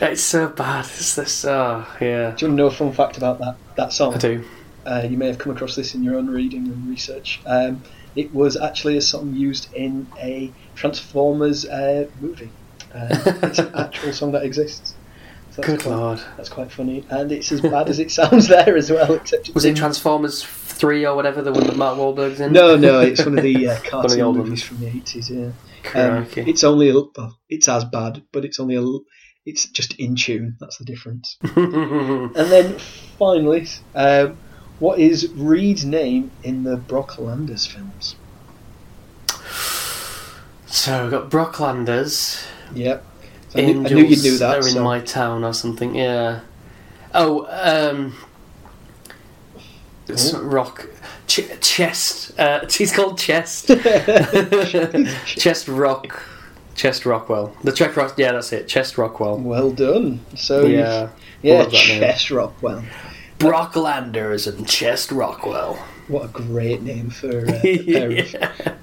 [0.00, 0.84] it's so bad.
[0.84, 1.44] It's this.
[1.44, 2.06] Oh, yeah.
[2.06, 4.14] Do you want to know a fun fact about that that song?
[4.14, 4.44] I do.
[4.84, 7.40] Uh, you may have come across this in your own reading and research.
[7.46, 7.82] Um,
[8.16, 12.50] it was actually a song used in a Transformers uh, movie.
[12.92, 13.08] Uh,
[13.44, 14.94] it's an actual song that exists.
[15.50, 16.20] So that's Good quite, lord.
[16.36, 19.14] That's quite funny, and it's as bad as it sounds there as well.
[19.14, 22.52] Except it's Was it Transformers 3 or whatever, the one that Mark Wahlberg's in?
[22.52, 24.62] No, no, it's one of the uh, cartoon old movies ones.
[24.62, 25.28] from the eighties.
[25.28, 25.50] Yeah,
[25.94, 27.10] um, it's only a little.
[27.16, 28.84] Well, it's as bad, but it's only a,
[29.44, 30.56] It's just in tune.
[30.60, 31.36] That's the difference.
[31.56, 32.78] And then
[33.18, 34.36] finally, um,
[34.78, 38.14] what is Reed's name in the Brock Landers films?
[40.66, 42.42] so we've got Brock Landers.
[42.74, 43.04] Yep.
[43.50, 44.56] So I, knew, I knew you knew that.
[44.58, 46.40] in so- my town or something, yeah.
[47.14, 48.14] Oh, um.
[50.08, 50.42] It's Oh.
[50.42, 50.86] rock.
[51.26, 52.38] Ch- chest.
[52.38, 53.68] Uh, she's called Chest.
[55.26, 56.22] Chest Rock.
[56.74, 57.54] Chest Rockwell.
[57.62, 58.14] The Czech Rock.
[58.16, 58.66] Yeah, that's it.
[58.66, 59.36] Chest Rockwell.
[59.38, 60.20] well done.
[60.36, 61.10] So yeah.
[61.42, 62.00] yeah, love that name.
[62.00, 62.82] Chess Rockwell.
[63.38, 65.78] Brock Landers and Chest Rockwell.
[66.10, 68.16] What a great name for uh, a pair of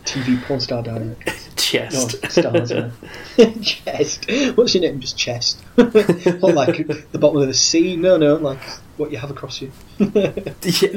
[0.05, 1.49] TV porn star directors.
[1.57, 2.31] Chest.
[2.31, 2.71] stars.
[3.61, 4.25] Chest.
[4.55, 5.01] What's your name?
[5.01, 5.59] Just chest.
[5.77, 7.97] Not like the bottom of the sea.
[7.97, 8.61] No, no, like
[8.95, 9.71] what you have across you.
[9.99, 10.29] Yeah,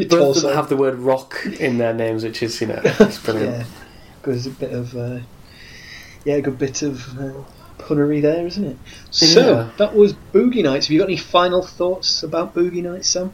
[0.09, 3.19] both of them have the word rock in their names, which is, you know, it's
[3.19, 3.57] brilliant.
[3.59, 3.65] yeah,
[4.23, 5.19] there's a bit of uh,
[6.25, 7.33] yeah, a good bit of uh,
[7.79, 8.77] punnery there, isn't it?
[9.11, 9.71] So Yeah.
[9.79, 10.87] that was Boogie Nights.
[10.87, 13.33] Have you got any final thoughts about Boogie Nights, Sam?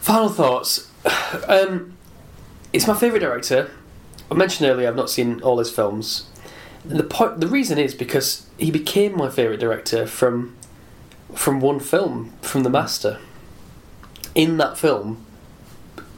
[0.00, 0.88] Final thoughts.
[1.48, 1.96] Um,
[2.72, 3.70] it's my favourite director.
[4.30, 6.28] I mentioned earlier I've not seen all his films.
[6.88, 10.54] And the the reason is because he became my favourite director from
[11.34, 13.18] from one film, from The Master.
[14.34, 15.24] In that film,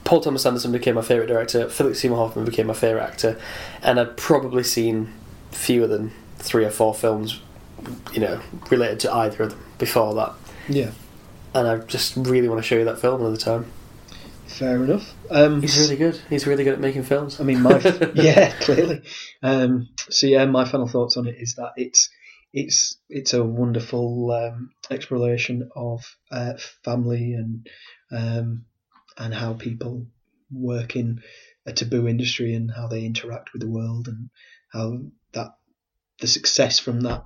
[0.03, 1.69] Paul Thomas Anderson became my favourite director.
[1.69, 3.39] Philip Seymour Hoffman became my favourite actor,
[3.81, 5.11] and I'd probably seen
[5.51, 7.41] fewer than three or four films,
[8.13, 8.39] you know,
[8.69, 10.33] related to either of them before that.
[10.67, 10.91] Yeah,
[11.53, 13.71] And I just really want to show you that film another time.
[14.55, 15.13] Fair enough.
[15.29, 16.19] Um, He's really good.
[16.29, 17.39] He's really good at making films.
[17.39, 17.79] I mean, my
[18.15, 19.01] yeah, clearly.
[19.43, 22.09] Um, so yeah, my final thoughts on it is that it's
[22.53, 26.53] it's it's a wonderful um, exploration of uh,
[26.83, 27.67] family and
[28.11, 28.65] um,
[29.17, 30.07] and how people
[30.51, 31.21] work in
[31.65, 34.29] a taboo industry and how they interact with the world and
[34.71, 34.99] how
[35.33, 35.55] that
[36.19, 37.25] the success from that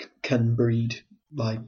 [0.00, 1.02] c- can breed
[1.34, 1.60] like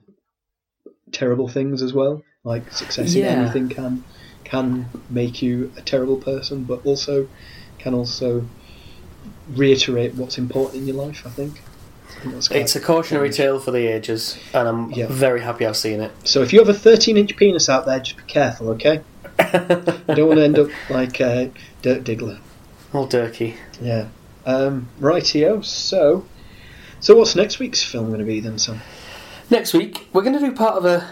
[1.11, 2.23] terrible things as well.
[2.45, 4.05] Like success in anything can
[4.53, 7.27] can make you a terrible person, but also
[7.79, 8.45] can also
[9.55, 11.23] reiterate what's important in your life.
[11.27, 11.63] I think.
[12.19, 13.35] I think It's a cautionary important.
[13.37, 15.07] tale for the ages, and I'm Yeah.
[15.09, 16.13] very happy I've seen it.
[16.25, 19.01] So if you have a 13 inch penis out there, just be careful, okay?
[20.09, 21.47] You don't want to end up like uh,
[21.81, 22.39] Dirk Diggler.
[22.93, 23.57] Old Durkee.
[23.81, 24.09] Yeah.
[24.45, 25.65] Um, rightio.
[25.65, 26.27] So,
[27.01, 28.83] so what's next week's film going to be then, Sam?
[29.51, 31.09] Next week, we're going to do part of a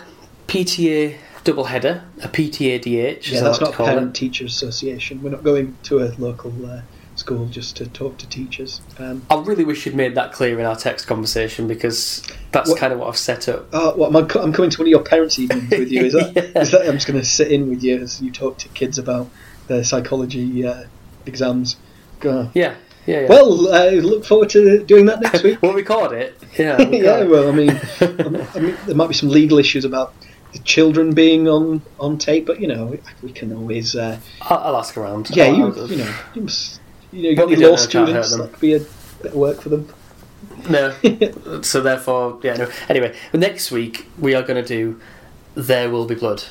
[0.47, 3.29] PTA double header, a PTA DH.
[3.33, 4.19] Yeah, I that's not Parent it.
[4.19, 5.23] Teacher Association.
[5.23, 6.83] We're not going to a local uh,
[7.17, 8.81] school just to talk to teachers.
[8.99, 12.23] Um, I really wish you'd made that clear in our text conversation because
[12.53, 13.67] that's What- kind of what I've set up.
[13.73, 16.05] oh, what, am I, co- I'm coming to one of your parents' evenings with you.
[16.05, 16.33] Is that?
[16.55, 16.61] Yeah.
[16.63, 18.99] is that I'm just going to sit in with you as you talk to kids
[18.99, 19.29] about
[19.67, 20.85] their psychology uh,
[21.27, 21.77] exams.
[22.21, 22.51] Go.
[22.55, 22.75] Yeah,
[23.07, 23.29] yeah, yeah.
[23.29, 25.61] Well, uh, look forward to doing that next week.
[25.63, 26.39] we'll record it.
[26.59, 27.29] Yeah, we'll yeah, it.
[27.31, 30.13] well, I mean, I mean, there might be some legal issues about
[30.53, 33.95] the children being on, on tape, but you know, we, can always.
[33.95, 35.31] Uh, I'll, I'll ask around.
[35.31, 36.81] yeah, I'll- you you know, you must,
[37.13, 38.37] you know, you got your law know can't hurt students.
[38.37, 39.93] That could be a bit of work for them.
[40.69, 40.95] No.
[41.63, 42.71] so therefore, yeah, no.
[42.89, 45.01] Anyway, next week we are going to do
[45.55, 46.45] There Will Be Blood,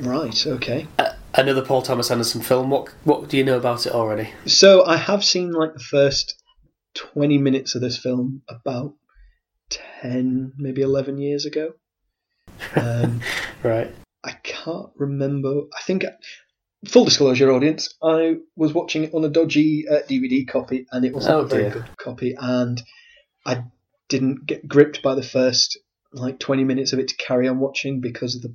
[0.00, 0.46] Right.
[0.46, 0.86] Okay.
[0.98, 2.70] uh, another Paul Thomas Anderson film.
[2.70, 4.30] What what do you know about it already?
[4.46, 6.40] So I have seen like the first
[6.94, 8.94] twenty minutes of this film about
[9.70, 11.72] ten, maybe eleven years ago.
[12.76, 13.20] Um,
[13.62, 13.94] Right.
[14.24, 15.62] I can't remember.
[15.76, 16.04] I think,
[16.86, 21.12] full disclosure, audience, I was watching it on a dodgy uh, DVD copy, and it
[21.14, 21.70] wasn't Oh, a very dear.
[21.72, 22.82] good copy, and
[23.46, 23.64] I
[24.08, 25.78] didn't get gripped by the first
[26.12, 28.54] like 20 minutes of it to carry on watching because of the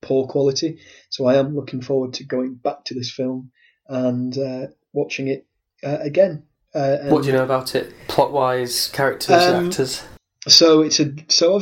[0.00, 0.78] poor quality.
[1.10, 3.50] So I am looking forward to going back to this film
[3.88, 5.46] and uh, watching it
[5.84, 6.44] uh, again.
[6.74, 7.92] Uh, What do you know about it?
[8.08, 10.02] Plot wise, characters, Um, actors.
[10.48, 11.60] So it's a so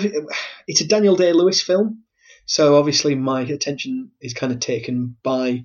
[0.67, 2.05] it's a Daniel Day Lewis film.
[2.47, 5.65] So obviously my attention is kind of taken by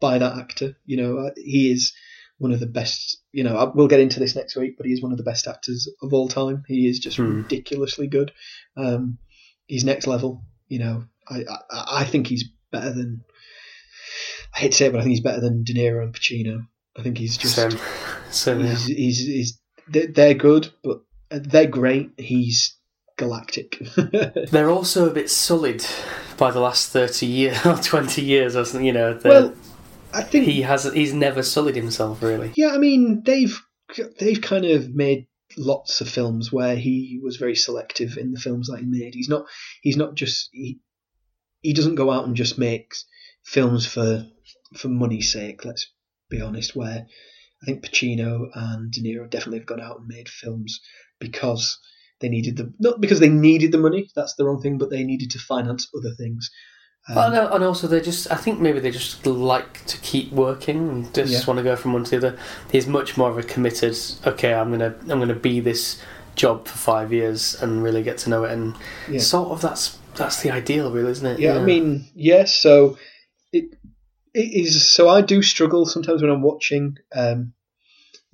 [0.00, 0.76] by that actor.
[0.86, 1.92] You know, uh, he is
[2.38, 3.18] one of the best.
[3.32, 5.46] You know, we'll get into this next week, but he is one of the best
[5.46, 6.62] actors of all time.
[6.68, 7.42] He is just Hmm.
[7.42, 8.32] ridiculously good.
[8.76, 9.18] Um,
[9.66, 10.44] he's next level.
[10.68, 13.22] You know, I, I I think he's better than.
[14.54, 16.66] I hate to say it, but I think he's better than De Niro and Pacino.
[16.96, 17.78] I think he's just Same.
[18.30, 18.60] Same.
[18.60, 18.68] yeah.
[18.74, 22.10] He's, he's, he's they're, good, but they're great.
[22.18, 22.76] He's
[23.16, 23.80] galactic.
[24.50, 25.84] They're also a bit sullied
[26.36, 28.86] by the last thirty years or twenty years, or something.
[28.86, 29.54] You know, the- well,
[30.12, 32.52] I think he has he's never sullied himself really.
[32.56, 32.70] yeah.
[32.70, 33.58] I mean, they've
[34.18, 35.26] they've kind of made
[35.56, 39.14] lots of films where he was very selective in the films that he made.
[39.14, 39.44] He's not
[39.82, 40.80] he's not just he
[41.60, 43.04] he doesn't go out and just makes
[43.44, 44.26] films for
[44.76, 45.64] for money's sake.
[45.64, 45.92] Let's
[46.30, 46.74] be honest.
[46.74, 47.06] Where
[47.62, 50.80] I think Pacino and De Niro definitely have gone out and made films
[51.28, 51.78] because
[52.20, 54.02] they needed the not because they needed the money.
[54.14, 56.50] That's the wrong thing, but they needed to finance other things.
[57.06, 60.32] Um, and, uh, and also, they just, I think maybe they just like to keep
[60.32, 61.40] working and just Yeah.
[61.46, 62.38] want to go from one to the other.
[62.72, 63.94] He's much more of a committed,
[64.26, 66.00] okay, I'm going to I'm gonna be this
[66.34, 68.52] job for five years and really get to know it.
[68.52, 68.74] And
[69.10, 69.20] Yeah.
[69.20, 71.40] sort of that's that's the ideal, really, isn't it?
[71.40, 72.54] yeah, I mean, yes.
[72.54, 72.96] so
[73.52, 73.64] it
[74.32, 74.86] it is.
[74.86, 77.52] So I do struggle sometimes when I'm watching um,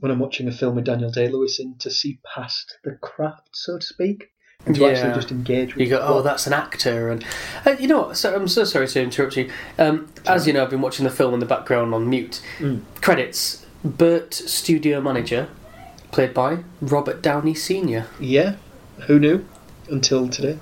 [0.00, 3.50] when I'm watching a film with Daniel Day Lewis in to see past the craft,
[3.52, 4.30] so to speak,
[4.66, 4.88] and to Yeah.
[4.88, 5.82] actually just engage with.
[5.82, 7.24] You go, oh, that's an actor, and
[7.66, 8.16] uh, you know what?
[8.16, 9.50] So, I'm so sorry to interrupt you.
[9.78, 12.40] Um, as you know, I've been watching the film in the background on mute.
[12.58, 12.82] Mm.
[13.00, 15.48] Credits: Bert, studio manager,
[16.12, 18.06] played by Robert Downey Senior.
[18.18, 18.56] yeah.
[19.06, 19.46] Who knew
[19.88, 20.58] until today?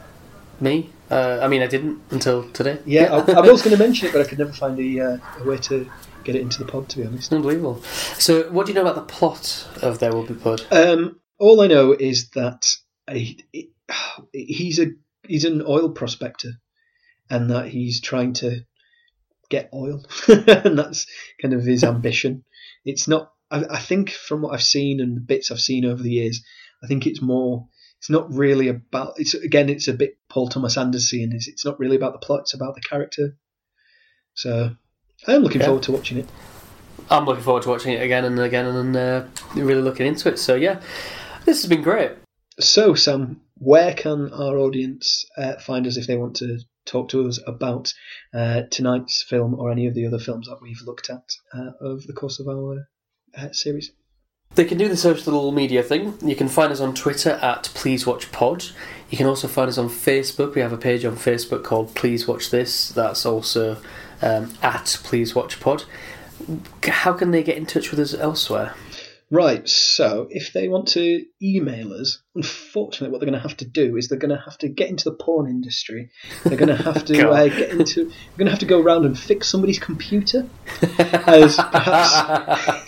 [0.61, 0.91] Me?
[1.11, 2.79] Uh, I mean, I didn't until today.
[2.87, 5.19] Yeah, I, I was going to mention it, but I could never find a, uh,
[5.41, 5.91] a way to
[6.29, 6.89] get it into the pod.
[6.91, 7.33] To be honest.
[7.33, 7.83] Unbelievable.
[8.19, 10.63] So, what do you know about the plot of There Will Be Blood?
[10.71, 12.77] Um, all I know is that
[13.11, 13.45] he,
[14.33, 14.89] he's a
[15.27, 16.53] he's an oil prospector,
[17.31, 18.61] and that he's trying to
[19.49, 21.07] get oil, and that's
[21.41, 22.45] kind of his ambition.
[22.85, 23.33] It's not.
[23.51, 26.45] I, I think from what I've seen and the bits I've seen over the years,
[26.83, 27.67] I think it's more.
[28.01, 29.15] It's not really about.
[29.17, 29.71] It's again.
[29.71, 31.33] It's a bit Paul Thomas Anderson.
[31.33, 32.41] It's it's not really about the plot.
[32.41, 33.37] It's about the character.
[34.35, 34.77] So
[35.27, 35.67] I'm looking Yeah.
[35.67, 36.29] forward to watching it.
[37.11, 39.25] I'm looking forward to watching it again and again and uh,
[39.55, 40.39] really looking into it.
[40.39, 40.81] So, yeah,
[41.45, 42.13] this has been great.
[42.61, 47.27] So, Sam, where can our audience uh, find us if they want to talk to
[47.27, 47.93] us about
[48.35, 51.25] uh, tonight's film or any of the other films that we've looked at
[51.55, 52.89] uh, over the course of our
[53.37, 53.93] uh, series?
[54.55, 56.19] They can do the social media thing.
[56.21, 58.65] You can find us on Twitter at Please Watch Pod.
[59.11, 60.55] You can also find us on Facebook.
[60.55, 62.89] We have a page on Facebook called Please Watch This.
[62.89, 63.79] That's also
[64.21, 65.85] um, at Please Watch Pod.
[66.85, 68.75] How can they get in touch with us elsewhere?
[69.31, 73.67] Right, so if they want to email us, unfortunately, what they're going to have to
[73.67, 76.11] do is they're going to have to get into the porn industry.
[76.45, 78.07] They're going to have to uh, get into.
[78.07, 80.47] They're going to have to go around and fix somebody's computer,
[81.27, 82.88] as perhaps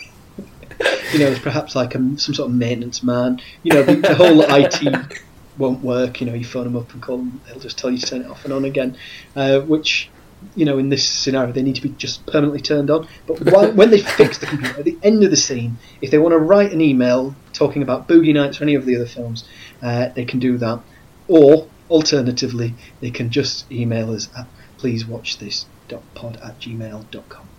[1.13, 3.41] you know, perhaps like a, some sort of maintenance man.
[3.63, 5.21] You know, the, the whole IT
[5.57, 6.21] won't work.
[6.21, 8.21] You know, you phone them up and call them; they'll just tell you to turn
[8.21, 8.97] it off and on again,
[9.35, 10.09] uh, which.
[10.55, 13.07] You know, in this scenario, they need to be just permanently turned on.
[13.27, 16.17] But while, when they fix the computer, at the end of the scene, if they
[16.17, 19.47] want to write an email talking about Boogie Nights or any of the other films,
[19.83, 20.81] uh, they can do that.
[21.27, 24.47] Or, alternatively, they can just email us at
[24.79, 27.49] pleasewatchthis.pod at gmail.com.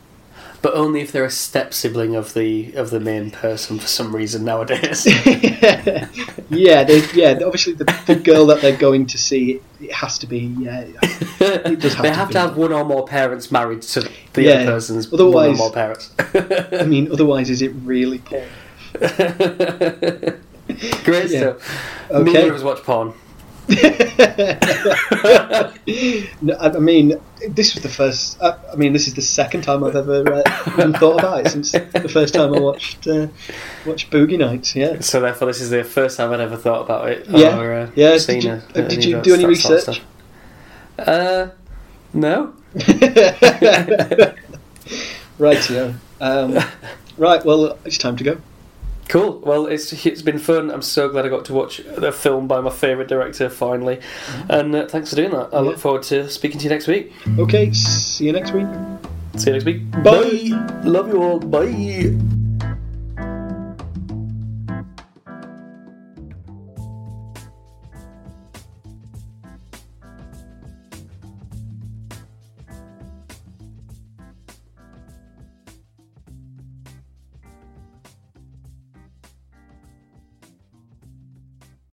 [0.62, 4.14] But only if they're a step sibling of the of the main person for some
[4.14, 5.04] reason nowadays.
[6.50, 7.38] yeah, they, yeah.
[7.44, 10.38] Obviously, the, the girl that they're going to see, it, has to be.
[10.38, 10.84] Yeah,
[11.40, 12.32] it does have they to have be.
[12.34, 14.52] to have one or more parents married to the Yeah.
[14.52, 16.12] other person's one or Otherwise- more parents.
[16.72, 18.46] I mean, otherwise, is it really porn?
[21.04, 21.54] Great Yeah.
[21.56, 22.10] stuff.
[22.10, 22.32] Okay.
[22.32, 23.14] Neither of us watch porn.
[26.42, 28.40] No, I mean, this was the first.
[28.40, 31.50] uh, I mean, this is the second time I've ever uh, even thought about it
[31.50, 33.28] since the first time I watched uh,
[33.86, 34.74] watched Boogie Nights.
[34.74, 37.26] Yeah, So therefore, this is the first time I'd ever thought about it.
[37.28, 37.58] Yeah.
[37.58, 39.88] Or, uh, Yeah, did you- a- uh, did any you do any that sort of
[39.88, 40.02] research?
[40.98, 41.48] Uh,
[42.12, 42.52] no.
[45.38, 45.70] right.
[45.70, 45.92] Yeah.
[46.20, 46.58] Um,
[47.18, 47.44] right.
[47.44, 48.36] Well, it's time to go.
[49.12, 49.40] Cool.
[49.44, 50.70] Well, it's it's been fun.
[50.70, 54.00] I'm so glad I got to watch a film by my favourite director finally,
[54.48, 55.50] and uh, thanks for doing that.
[55.52, 55.68] I Yeah.
[55.68, 57.12] look forward to speaking to you next week.
[57.38, 57.70] Okay.
[57.74, 58.66] See you next week.
[59.36, 59.82] See you next week.
[60.02, 60.48] Bye.
[60.84, 61.38] Love you all.
[61.40, 62.41] Bye.